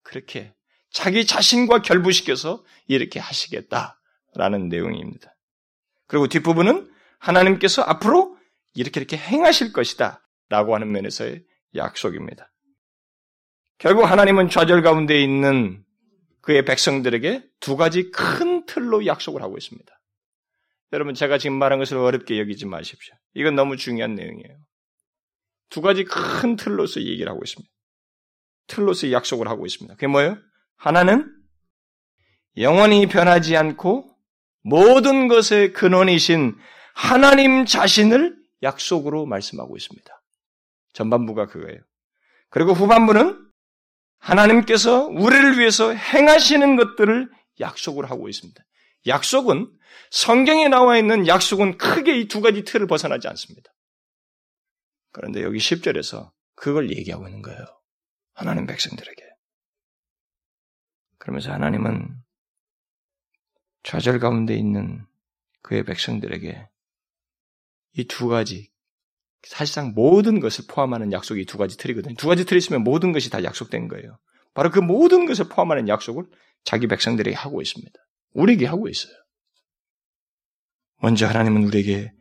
[0.04, 0.54] 그렇게
[0.91, 5.34] 자기 자신과 결부시켜서 이렇게 하시겠다라는 내용입니다.
[6.08, 8.38] 그리고 뒷부분은 하나님께서 앞으로
[8.74, 11.43] 이렇게 이렇게 행하실 것이다 라고 하는 면에서의
[11.76, 12.52] 약속입니다.
[13.78, 15.84] 결국 하나님은 좌절 가운데 있는
[16.41, 19.91] 그의 백성들에게 두 가지 큰 틀로 약속을 하고 있습니다.
[20.93, 23.14] 여러분, 제가 지금 말한 것을 어렵게 여기지 마십시오.
[23.34, 24.58] 이건 너무 중요한 내용이에요.
[25.70, 27.70] 두 가지 큰 틀로서 얘기를 하고 있습니다.
[28.68, 29.95] 틀로서 약속을 하고 있습니다.
[29.95, 30.38] 그게 뭐예요?
[30.78, 31.34] 하나는
[32.58, 34.10] 영원히 변하지 않고
[34.64, 36.58] 모든 것의 근원이신
[36.93, 40.16] 하나님 자신을 약속으로 말씀하고 있습니다.
[40.93, 41.79] 전반부가 그거예요.
[42.49, 43.45] 그리고 후반부는
[44.19, 47.29] 하나님께서 우리를 위해서 행하시는 것들을
[47.59, 48.63] 약속을 하고 있습니다.
[49.05, 49.71] 약속은
[50.11, 53.71] 성경에 나와 있는 약속은 크게 이 두 가지 틀을 벗어나지 않습니다.
[55.11, 57.59] 그런데 여기 10절에서 그걸 얘기하고 있는 거예요.
[58.33, 59.23] 하나님 백성들에게.
[61.19, 62.07] 그러면서 하나님은
[63.83, 65.05] 좌절 가운데 있는
[65.61, 66.67] 그의 백성들에게
[67.93, 68.69] 이 두 가지,
[69.50, 72.16] 사실상 모든 것을 포함하는 약속이 두 가지 틀이거든요.
[72.16, 74.18] 두 가지 틀이 있으면 모든 것이 다 약속된 거예요.
[74.54, 76.26] 바로 그 모든 것을 포함하는 약속을
[76.64, 77.93] 자기 백성들에게 하고 있습니다.
[78.34, 79.14] 우리에게 하고 있어요.
[81.02, 82.12] 먼저 하나님은 우리에게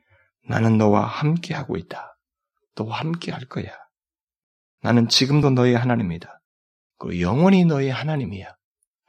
[0.49, 2.17] 나는 너와 함께 하고 있다.
[2.77, 3.71] 너와 함께 할 거야.
[4.83, 6.41] 나는 지금도 너의 하나님이다.
[6.99, 8.55] 그 영원히 너의 하나님이야.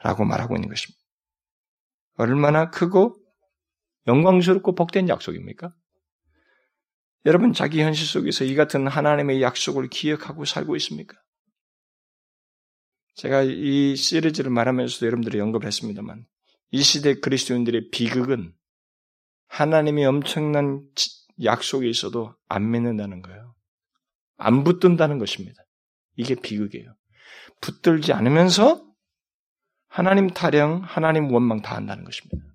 [0.04, 1.00] 라고 말하고 있는 것입니다.
[2.16, 3.16] 얼마나 크고
[4.08, 5.74] 영광스럽고 복된 약속입니까?
[7.26, 11.18] 여러분 자기 현실 속에서 이 같은 하나님의 약속을 기억하고 살고 있습니까?
[13.16, 16.26] 제가 이 시리즈를 말하면서도 여러분들이 언급했습니다만
[16.72, 18.54] 이 시대 그리스도인들의 비극은
[19.48, 20.88] 하나님이 엄청난
[21.44, 23.56] 약속이 있어도 안 믿는다는 거예요.
[24.38, 25.64] 안 붙든다는 것입니다.
[26.16, 26.96] 이게 비극이에요.
[27.62, 28.86] 붙들지 않으면서
[29.88, 32.46] 하나님 타령, 하나님 원망 다 한다는 것입니다.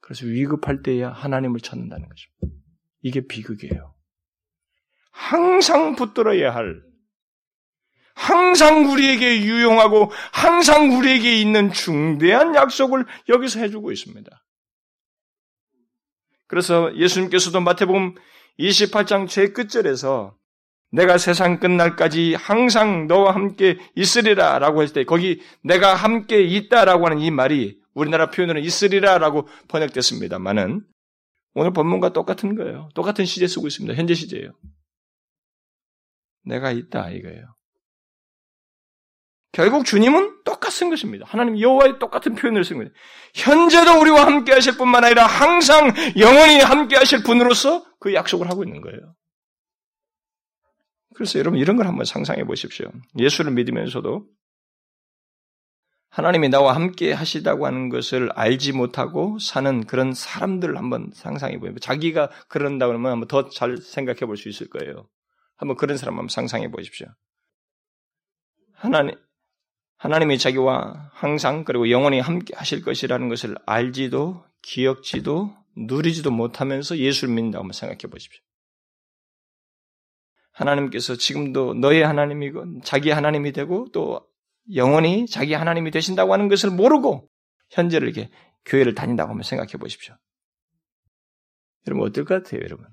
[0.00, 2.61] 그래서 위급할 때야 하나님을 찾는다는 것입니다.
[3.02, 3.94] 이게 비극이에요.
[5.10, 6.82] 항상 붙들어야 할,
[8.14, 14.44] 항상 우리에게 유용하고 항상 우리에게 있는 중대한 약속을 여기서 해주고 있습니다.
[16.46, 18.14] 그래서 예수님께서도 마태복음
[18.58, 20.36] 28장 제 끝절에서
[20.90, 27.06] 내가 세상 끝날까지 항상 너와 함께 있으리라 라고 했을 때 거기 내가 함께 있다 라고
[27.06, 30.82] 하는 이 말이 우리나라 표현으로는 있으리라 라고 번역됐습니다만은
[31.54, 32.88] 오늘 본문과 똑같은 거예요.
[32.94, 33.94] 똑같은 시제 쓰고 있습니다.
[33.94, 34.52] 현재 시제예요.
[36.44, 37.54] 내가 있다 이거예요.
[39.52, 41.26] 결국 주님은 똑같은 것입니다.
[41.28, 42.90] 하나님 여호와의 똑같은 표현을 쓴 거예요.
[43.34, 48.80] 현재도 우리와 함께 하실 뿐만 아니라 항상 영원히 함께 하실 분으로서 그 약속을 하고 있는
[48.80, 49.14] 거예요.
[51.14, 52.90] 그래서 여러분 이런 걸 한번 상상해 보십시오.
[53.18, 54.26] 예수를 믿으면서도
[56.12, 62.30] 하나님이 나와 함께 하시다고 하는 것을 알지 못하고 사는 그런 사람들을 한번 상상해 보면 자기가
[62.48, 65.08] 그런다고 하면 한번 더 잘 생각해 볼 수 있을 거예요.
[65.56, 67.06] 한번 그런 사람 한번 상상해 보십시오.
[68.74, 69.14] 하나님
[69.96, 77.62] 하나님이 자기와 항상 그리고 영원히 함께 하실 것이라는 것을 알지도 기억지도 누리지도 못하면서 예수를 믿는다고
[77.62, 78.42] 한번 생각해 보십시오.
[80.52, 84.26] 하나님께서 지금도 너의 하나님이고 자기 하나님이 되고 또
[84.74, 87.28] 영원히 자기 하나님이 되신다고 하는 것을 모르고
[87.70, 88.30] 현재를 이렇게
[88.64, 90.16] 교회를 다닌다고 한번 생각해 보십시오.
[91.86, 92.86] 여러분 어떨 것 같아요, 여러분?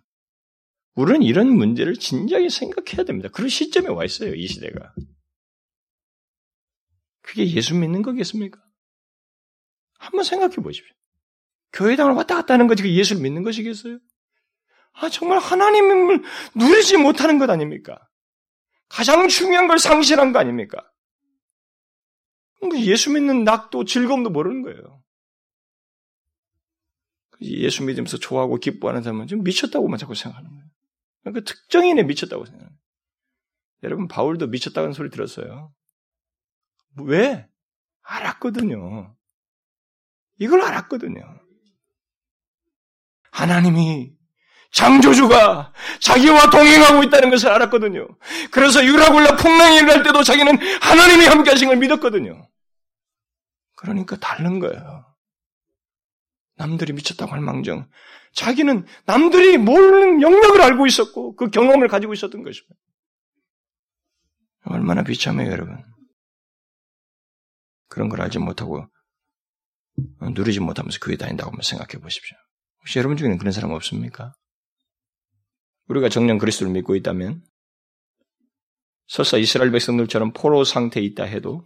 [0.95, 3.29] 우리는 이런 문제를 진지하게 생각해야 됩니다.
[3.31, 4.93] 그런 시점에 와 있어요, 이 시대가.
[7.21, 8.59] 그게 예수 믿는 거겠습니까?
[9.99, 10.93] 한번 생각해 보십시오.
[11.73, 13.99] 교회당을 왔다 갔다 하는 것이 예수를 믿는 것이겠어요?
[14.93, 16.23] 아, 정말 하나님을
[16.55, 17.99] 누리지 못하는 것 아닙니까?
[18.87, 20.89] 가장 중요한 걸 상실한 거 아닙니까?
[22.77, 25.03] 예수 믿는 낙도 즐거움도 모르는 거예요.
[27.41, 30.65] 예수 믿으면서 좋아하고 기뻐하는 사람은 좀 미쳤다고만 자꾸 생각하는 거예요.
[31.33, 32.69] 그 특정인에 미쳤다고 생각해요.
[33.83, 35.73] 여러분 바울도 미쳤다는 소리 들었어요.
[36.97, 37.47] 왜?
[38.01, 39.15] 알았거든요.
[40.39, 41.21] 이걸 알았거든요.
[43.31, 44.18] 하나님이
[44.71, 48.07] 장조주가 자기와 동행하고 있다는 것을 알았거든요.
[48.51, 52.47] 그래서 유라굴라 풍랑이 일어날 때도 자기는 하나님이 함께 하신 걸 믿었거든요.
[53.75, 55.05] 그러니까 다른 거예요.
[56.55, 57.89] 남들이 미쳤다고 할 망정.
[58.33, 62.75] 자기는 남들이 모르는 영역을 알고 있었고 그 경험을 가지고 있었던 것입니다.
[64.65, 65.83] 얼마나 비참해요, 여러분.
[67.87, 68.85] 그런 걸 알지 못하고
[70.21, 72.37] 누리지 못하면서 교회 다닌다고 한번 생각해 보십시오.
[72.81, 74.33] 혹시 여러분 중에는 그런 사람 없습니까?
[75.89, 77.43] 우리가 정령 그리스도를 믿고 있다면
[79.07, 81.65] 설사 이스라엘 백성들처럼 포로 상태에 있다 해도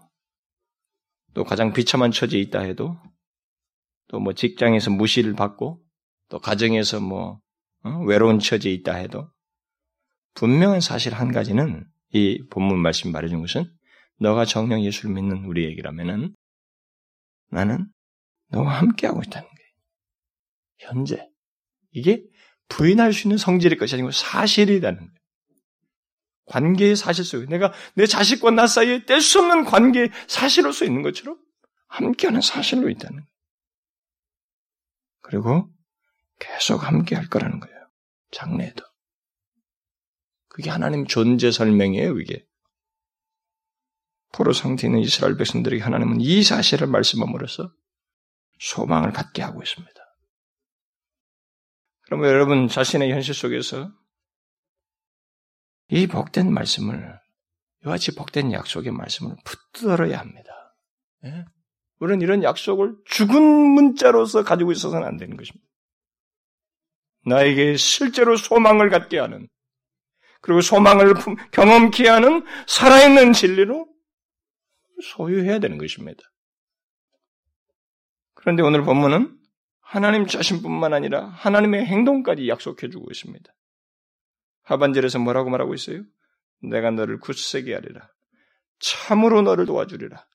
[1.34, 2.98] 또 가장 비참한 처지에 있다 해도
[4.08, 5.84] 또 뭐 직장에서 무시를 받고
[6.30, 7.40] 또 가정에서 뭐
[7.84, 7.90] 어?
[8.06, 9.30] 외로운 처지에 있다 해도
[10.36, 13.66] 분명한 사실 한 가지는 이 본문 말씀 말해준 것은
[14.20, 16.36] 너가 정령 예수를 믿는 우리에게라면은
[17.50, 17.88] 나는
[18.50, 19.70] 너와 함께하고 있다는 거예요.
[20.80, 21.28] 현재.
[21.92, 22.24] 이게
[22.70, 25.14] 부인할 수 있는 성질의 것이 아니고 사실이라는 거예요.
[26.46, 31.38] 관계의 사실 속에 내가 내 자식과 나 사이에 뗄 수 없는 관계의 사실로서 있는 것처럼
[31.88, 33.28] 함께하는 사실로 있다는 거예요.
[35.22, 35.70] 그리고
[36.40, 37.90] 계속 함께할 거라는 거예요.
[38.32, 38.84] 장래에도.
[40.50, 42.46] 그게 하나님 존재 설명이에요, 이게.
[44.34, 47.72] 포로 상태 있는 이스라엘 백성들에게 하나님은 이 사실을 말씀함으로써
[48.60, 50.03] 소망을 갖게 하고 있습니다.
[52.06, 53.92] 그러면 여러분 자신의 현실 속에서
[55.90, 57.20] 이 복된 말씀을
[57.84, 60.76] 이와 같이 복된 약속의 말씀을 붙들어야 합니다.
[61.26, 61.46] 예?
[62.00, 65.66] 우리는 이런 약속을 죽은 문자로서 가지고 있어서는 안 되는 것입니다.
[67.26, 69.48] 나에게 실제로 소망을 갖게 하는
[70.42, 71.14] 그리고 소망을
[71.52, 73.88] 경험케 하는 살아있는 진리로
[75.02, 76.22] 소유해야 되는 것입니다.
[78.34, 79.38] 그런데 오늘 본문은
[79.94, 83.54] 하나님 자신뿐만 아니라 하나님의 행동까지 약속해 주고 있습니다.
[84.64, 86.02] 하반절에서 뭐라고 말하고 있어요?
[86.64, 88.10] 내가 너를 굳세게 하리라.
[88.80, 90.26] 참으로 너를 도와주리라.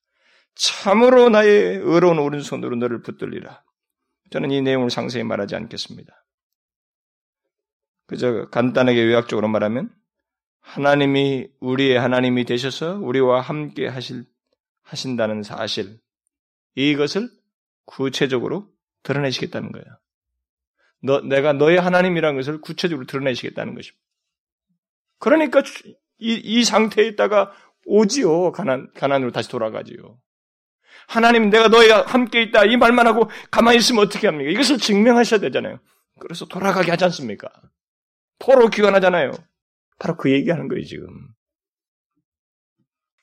[0.54, 3.64] 참으로 나의 의로운 오른손으로 너를 붙들리라.
[4.30, 6.24] 저는 이 내용을 상세히 말하지 않겠습니다.
[8.06, 9.92] 그저 간단하게 요약적으로 말하면
[10.60, 14.24] 하나님이 우리의 하나님이 되셔서 우리와 함께 하실
[14.82, 15.98] 하신다는 사실
[16.76, 17.28] 이것을
[17.86, 18.77] 구체적으로
[19.08, 19.86] 드러내시겠다는 거예요.
[21.02, 24.02] 너 내가 너의 하나님이라는 것을 구체적으로 드러내시겠다는 것입니다.
[25.18, 25.62] 그러니까
[26.18, 27.52] 이, 이 상태에 있다가
[27.86, 28.52] 오지요.
[28.52, 30.18] 가난 가난으로 다시 돌아가지요.
[31.06, 34.50] 하나님 내가 너희와 함께 있다 이 말만 하고 가만히 있으면 어떻게 합니까?
[34.50, 35.80] 이것을 증명하셔야 되잖아요.
[36.20, 37.48] 그래서 돌아가게 하지 않습니까?
[38.38, 39.32] 포로 귀환하잖아요.
[39.98, 41.08] 바로 그 얘기하는 거예요, 지금.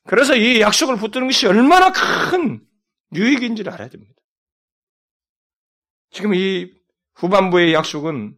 [0.08, 2.62] 그래서 이 약속을 붙드는 것이 얼마나 큰
[3.14, 4.14] 유익인지를 알아야 됩니다.
[6.16, 6.72] 지금 이
[7.16, 8.38] 후반부의 약속은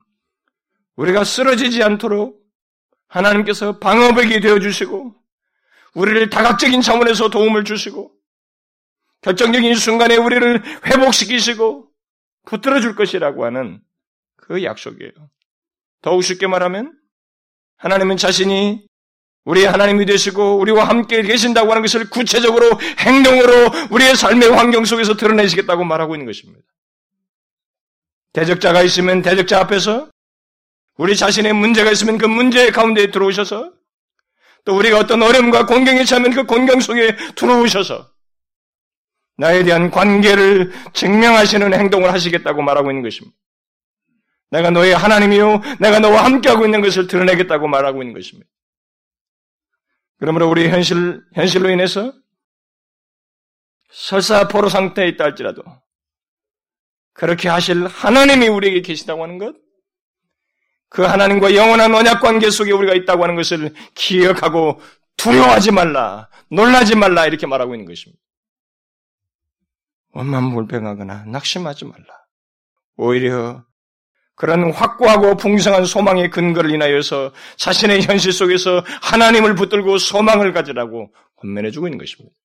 [0.96, 2.42] 우리가 쓰러지지 않도록
[3.08, 5.14] 하나님께서 방어벽이 되어 주시고
[5.94, 8.12] 우리를 다각적인 차원에서 도움을 주시고
[9.22, 11.88] 결정적인 순간에 우리를 회복시키시고
[12.48, 13.80] 붙들어 줄 것이라고 하는
[14.38, 15.12] 그 약속이에요.
[16.02, 16.98] 더욱 쉽게 말하면
[17.78, 18.88] 하나님은 자신이
[19.44, 23.54] 우리 하나님이 되시고 우리와 함께 계신다고 하는 것을 구체적으로 행동으로
[23.92, 26.64] 우리의 삶의 환경 속에서 드러내시겠다고 말하고 있는 것입니다.
[28.38, 30.12] 대적자가 있으면 대적자 앞에서
[30.98, 33.74] 우리 자신의 문제가 있으면 그 문제 가운데 들어오셔서
[34.64, 38.12] 또 우리가 어떤 어려움과 공경에 처하면 그 공경 속에 들어오셔서
[39.38, 43.36] 나에 대한 관계를 증명하시는 행동을 하시겠다고 말하고 있는 것입니다.
[44.52, 48.48] 내가 너의 하나님이요, 내가 너와 함께하고 있는 것을 드러내겠다고 말하고 있는 것입니다.
[50.20, 52.14] 그러므로 우리 현실, 현실로 인해서
[53.90, 55.64] 설사 포로 상태에 있다 할지라도
[57.18, 59.56] 그렇게 하실 하나님이 우리에게 계시다고 하는 것,
[60.88, 64.80] 그 하나님과 영원한 언약 관계 속에 우리가 있다고 하는 것을 기억하고
[65.18, 68.22] 두려워하지 말라, 놀라지 말라 이렇게 말하고 있는 것입니다.
[70.12, 72.06] 원만 불평하거나 낙심하지 말라.
[72.98, 73.66] 오히려
[74.36, 81.98] 그런 확고하고 풍성한 소망의 근거를 인하여서 자신의 현실 속에서 하나님을 붙들고 소망을 가지라고 권면해주고 있는
[81.98, 82.36] 것입니다.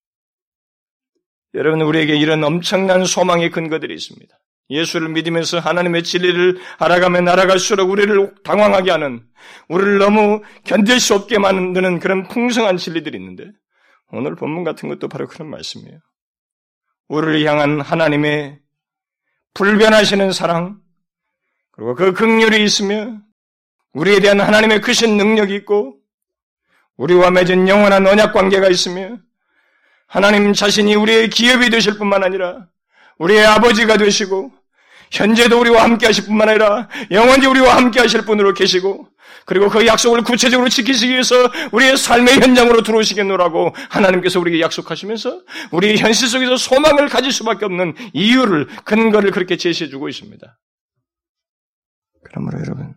[1.52, 4.34] 여러분, 우리에게 이런 엄청난 소망의 근거들이 있습니다.
[4.70, 9.24] 예수를 믿으면서 하나님의 진리를 알아가면 알아갈수록 우리를 당황하게 하는,
[9.68, 13.50] 우리를 너무 견딜 수 없게 만드는 그런 풍성한 진리들이 있는데,
[14.10, 15.98] 오늘 본문 같은 것도 바로 그런 말씀이에요.
[17.08, 18.58] 우리를 향한 하나님의
[19.54, 20.80] 불변하시는 사랑,
[21.72, 23.18] 그리고 그 극률이 있으며
[23.94, 25.98] 우리에 대한 하나님의 크신 능력이 있고
[26.96, 29.18] 우리와 맺은 영원한 언약 관계가 있으며
[30.06, 32.68] 하나님 자신이 우리의 기업이 되실 뿐만 아니라
[33.18, 34.52] 우리의 아버지가 되시고
[35.10, 39.08] 현재도 우리와 함께 하실 뿐만 아니라 영원히 우리와 함께 하실 분으로 계시고
[39.44, 41.34] 그리고 그 약속을 구체적으로 지키시기 위해서
[41.72, 45.42] 우리의 삶의 현장으로 들어오시겠노라고 하나님께서 우리에게 약속하시면서
[45.72, 50.58] 우리 현실 속에서 소망을 가질 수밖에 없는 이유를 근거를 그렇게 제시해 주고 있습니다.
[52.24, 52.94] 그러므로 여러분,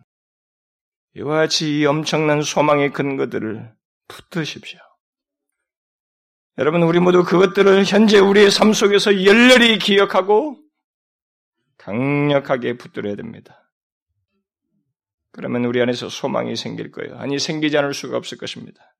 [1.16, 3.72] 이와 같이 이 엄청난 소망의 근거들을
[4.08, 4.78] 붙드십시오.
[6.58, 10.58] 여러분, 우리 모두 그것들을 현재 우리의 삶 속에서 열렬히 기억하고
[11.76, 13.70] 강력하게 붙들어야 됩니다.
[15.32, 17.18] 그러면 우리 안에서 소망이 생길 거예요.
[17.18, 18.96] 아니, 생기지 않을 수가 없을 것입니다.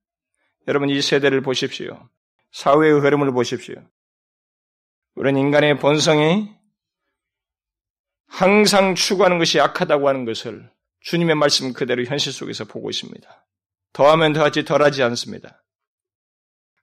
[0.68, 2.10] 여러분, 이 세대를 보십시오.
[2.52, 3.76] 사회의 흐름을 보십시오.
[5.14, 6.50] 우리는 인간의 본성이
[8.26, 13.46] 항상 추구하는 것이 악하다고 하는 것을 주님의 말씀 그대로 현실 속에서 보고 있습니다.
[13.94, 15.64] 더하면 더하지 덜하지 않습니다.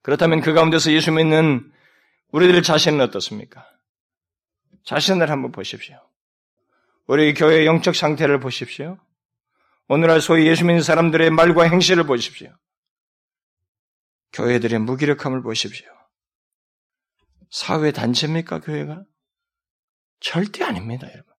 [0.04, 1.72] 그렇다면 그 가운데서 예수 믿는
[2.32, 3.66] 우리들 자신은 어떻습니까?
[4.84, 5.97] 자신을 한번 보십시오.
[7.08, 8.97] 우리 교회의 영적 상태를 보십시오.
[9.88, 12.56] 오늘날 소위 예수 믿는 사람들의 말과 행실을 보십시오.
[14.34, 15.88] 교회들의 무기력함을 보십시오.
[17.49, 19.04] 사회 단체입니까, 교회가?
[20.20, 21.32] 절대 아닙니다, 여러분.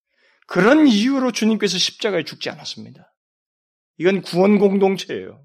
[0.46, 3.12] 그런 이유로 주님께서 십자가에 죽지 않았습니다.
[3.98, 5.43] 이건 구원 공동체예요.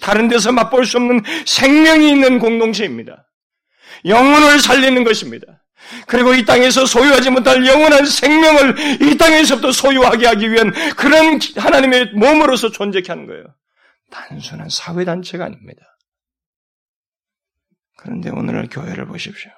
[0.00, 3.26] 다른 데서 맛볼 수 없는 생명이 있는 공동체입니다.
[4.04, 5.46] 영혼을 살리는 것입니다.
[6.06, 12.70] 그리고 이 땅에서 소유하지 못할 영원한 생명을 이 땅에서부터 소유하게 하기 위한 그런 하나님의 몸으로서
[12.70, 13.44] 존재케 하는 거예요.
[14.10, 15.82] 단순한 사회단체가 아닙니다.
[17.96, 19.50] 그런데 오늘날 교회를 보십시오.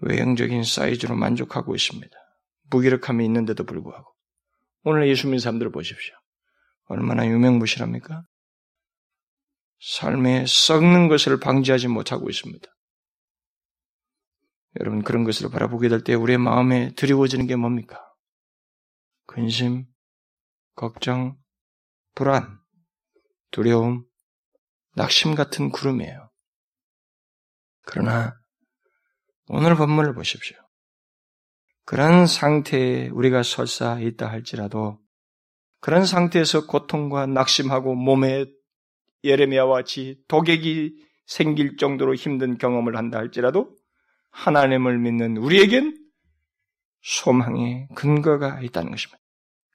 [0.00, 2.14] 외형적인 사이즈로 만족하고 있습니다.
[2.70, 4.12] 무기력함이 있는데도 불구하고.
[4.82, 6.14] 오늘 예수 믿는 사람들을 보십시오.
[6.86, 8.24] 얼마나 유명무실합니까?
[9.80, 12.66] 삶에 썩는 것을 방지하지 못하고 있습니다.
[14.80, 18.00] 여러분 그런 것을 바라보게 될 때 우리의 마음에 드리워지는 게 뭡니까?
[19.26, 19.86] 근심,
[20.74, 21.36] 걱정,
[22.14, 22.58] 불안,
[23.50, 24.04] 두려움,
[24.96, 26.30] 낙심 같은 구름이에요.
[27.82, 28.34] 그러나
[29.46, 30.56] 오늘 본문을 보십시오.
[31.84, 35.03] 그런 상태에 우리가 설사 있다 할지라도
[35.84, 38.46] 그런 상태에서 고통과 낙심하고 몸에
[39.22, 40.94] 예레미야와 같이 독액이
[41.26, 43.68] 생길 정도로 힘든 경험을 한다 할지라도
[44.30, 45.98] 하나님을 믿는 우리에겐
[47.02, 49.18] 소망의 근거가 있다는 것입니다.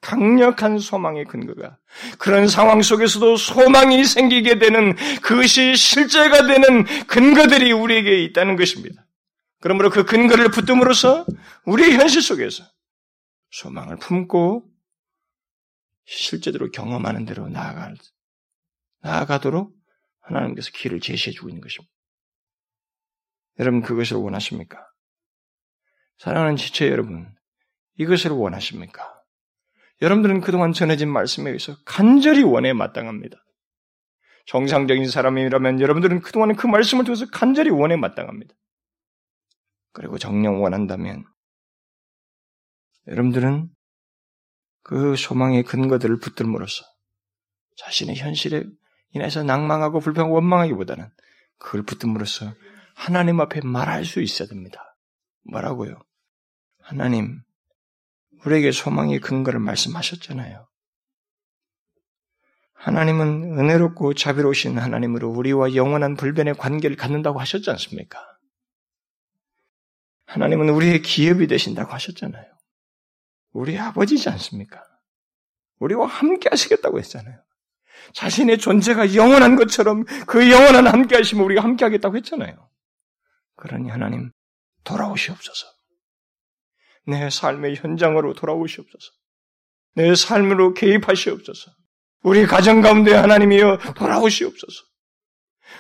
[0.02, 1.78] 강력한 소망의 근거가
[2.18, 9.06] 그런 상황 속에서도 소망이 생기게 되는 그것이 실제가 되는 근거들이 우리에게 있다는 것입니다.
[9.62, 11.28] 그러므로 그 근거를 붙듦으로써
[11.66, 12.64] 우리의 현실 속에서
[13.52, 14.69] 소망을 품고
[16.12, 17.96] 실제로 경험하는 대로 나아갈,
[19.02, 19.76] 나아가도록
[20.22, 21.92] 하나님께서 길을 제시해 주고 있는 것입니다.
[23.60, 24.80] 여러분 그것을 원하십니까?
[26.18, 27.32] 사랑하는 지체 여러분,
[27.98, 29.08] 이것을 원하십니까?
[30.02, 33.38] 여러분들은 그동안 전해진 말씀에 의해서 간절히 원해 마땅합니다.
[34.48, 38.56] 정상적인 사람이라면 여러분들은 그동안 그 말씀을 통해서 간절히 원해 마땅합니다.
[39.92, 41.26] 그리고 정령 원한다면
[43.08, 43.70] 여러분들은
[44.90, 46.84] 그 소망의 근거들을 붙들므로써
[47.78, 48.64] 자신의 현실에
[49.12, 51.08] 인해서 낭망하고 불평하고 원망하기보다는
[51.60, 52.56] 그걸 붙들므로써
[52.96, 54.98] 하나님 앞에 말할 수 있어야 됩니다.
[55.44, 56.02] 뭐라고요?
[56.82, 57.40] 하나님,
[58.44, 60.68] 우리에게 소망의 근거를 말씀하셨잖아요.
[62.74, 68.26] 하나님은 은혜롭고 자비로우신 하나님으로 우리와 영원한 불변의 관계를 갖는다고 하셨지 않습니까?
[70.26, 72.59] 하나님은 우리의 기업이 되신다고 하셨잖아요.
[73.52, 74.84] 우리 아버지지 않습니까?
[75.80, 77.42] 우리와 함께 하시겠다고 했잖아요.
[78.14, 82.70] 자신의 존재가 영원한 것처럼 그 영원한 함께 하심을 우리가 함께 하겠다고 했잖아요.
[83.56, 84.32] 그러니 하나님,
[84.84, 85.68] 돌아오시옵소서.
[87.08, 89.12] 내 삶의 현장으로 돌아오시옵소서.
[89.96, 91.72] 내 삶으로 개입하시옵소서.
[92.24, 94.84] 우리 가정 가운데 하나님이여 돌아오시옵소서.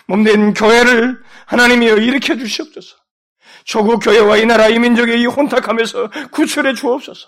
[0.07, 2.95] 몸된 교회를 하나님이여 일으켜 주시옵소서.
[3.65, 7.27] 조국 교회와 이 나라 이 민족의 이 혼탁함에서 구출해 주옵소서.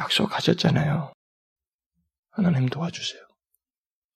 [0.00, 1.12] 약속하셨잖아요.
[2.30, 3.20] 하나님 도와주세요.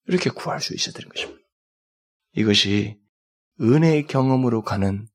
[0.07, 1.41] 이렇게 구할 수 있어야 되는 것입니다.
[2.35, 2.99] 이것이
[3.61, 5.07] 은혜의 경험으로 가는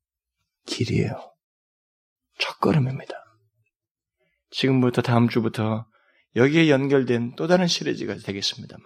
[0.65, 1.33] 길이에요.
[2.39, 3.13] 첫 걸음입니다.
[4.49, 5.87] 지금부터 다음 주부터
[6.35, 8.85] 여기에 연결된 또 다른 시리즈가 되겠습니다만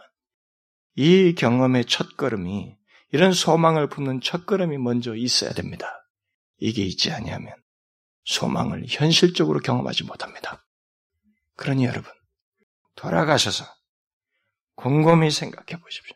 [0.95, 2.75] 이 경험의 첫 걸음이
[3.11, 5.87] 이런 소망을 품는 첫 걸음이 먼저 있어야 됩니다.
[6.57, 7.53] 이게 있지 아니하면
[8.25, 10.64] 소망을 현실적으로 경험하지 못합니다.
[11.55, 12.11] 그러니 여러분
[12.95, 13.65] 돌아가셔서
[14.75, 16.15] 곰곰이 생각해 보십시오.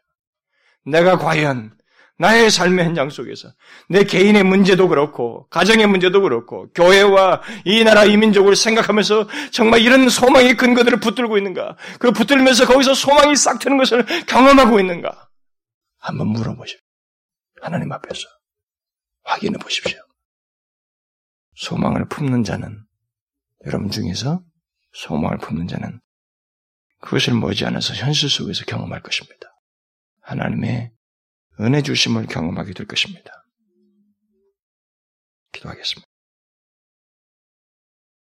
[0.86, 1.78] 내가 과연
[2.18, 3.54] 나의 삶의 현장 속에서
[3.88, 10.10] 내 개인의 문제도 그렇고 가정의 문제도 그렇고 교회와 이 나라 이 민족을 생각하면서 정말 이런
[10.10, 11.78] 소망의 근거들을 붙들고 있는가?
[11.98, 15.30] 그 붙들면서 거기서 소망이 싹 트는 것을 경험하고 있는가?
[15.98, 16.82] 한번 물어보십시오.
[17.62, 18.28] 하나님 앞에서
[19.24, 20.00] 확인해 보십시오.
[21.56, 22.84] 소망을 품는 자는
[23.66, 24.42] 여러분 중에서
[24.92, 26.00] 소망을 품는 자는
[27.02, 29.48] 그것을 머지않아서 현실 속에서 경험할 것입니다.
[30.22, 30.92] 하나님의
[31.62, 33.32] 은혜 주심을 경험하게 될 것입니다.
[35.52, 36.08] 기도하겠습니다.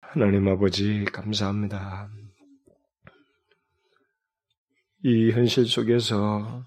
[0.00, 2.09] 하나님 아버지, 감사합니다.
[5.02, 6.64] 이 현실 속에서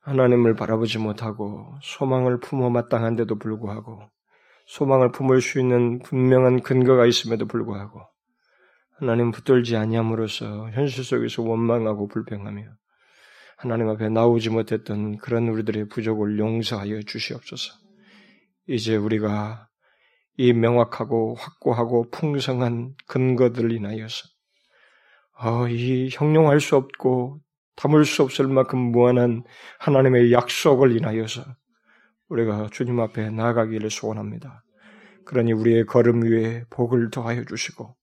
[0.00, 4.10] 하나님을 바라보지 못하고 소망을 품어 마땅한데도 불구하고
[4.66, 8.00] 소망을 품을 수 있는 분명한 근거가 있음에도 불구하고
[8.98, 12.64] 하나님 붙들지 아니함으로써 현실 속에서 원망하고 불평하며
[13.56, 17.74] 하나님 앞에 나오지 못했던 그런 우리들의 부족을 용서하여 주시옵소서.
[18.66, 19.68] 이제 우리가
[20.36, 24.28] 이 명확하고 확고하고 풍성한 근거들을 인하여서
[25.40, 27.38] 어, 이 형용할 수 없고
[27.76, 29.44] 담을 수 없을 만큼 무한한
[29.78, 31.44] 하나님의 약속을 인하여서
[32.30, 34.64] 우리가 주님 앞에 나아가기를 소원합니다.
[35.24, 37.96] 그러니 우리의 걸음 위에 복을 더하여 주시고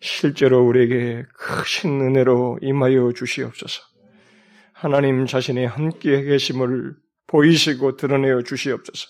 [0.00, 3.82] 실제로 우리에게 크신 은혜로 임하여 주시옵소서.
[4.72, 6.94] 하나님 자신의 함께 계심을
[7.26, 9.08] 보이시고 드러내어 주시옵소서.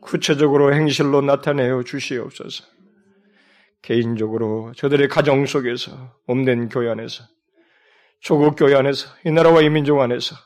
[0.00, 2.64] 구체적으로 행실로 나타내어 주시옵소서.
[3.82, 7.24] 개인적으로 저들의 가정 속에서 몸된 교회 안에서
[8.20, 10.36] 조국 교회 안에서 이 나라와 이 민족 안에서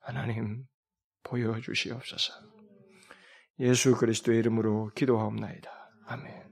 [0.00, 0.64] 하나님
[1.22, 2.32] 보여 주시옵소서.
[3.60, 5.70] 예수 그리스도의 이름으로 기도하옵나이다.
[6.06, 6.49] 아멘.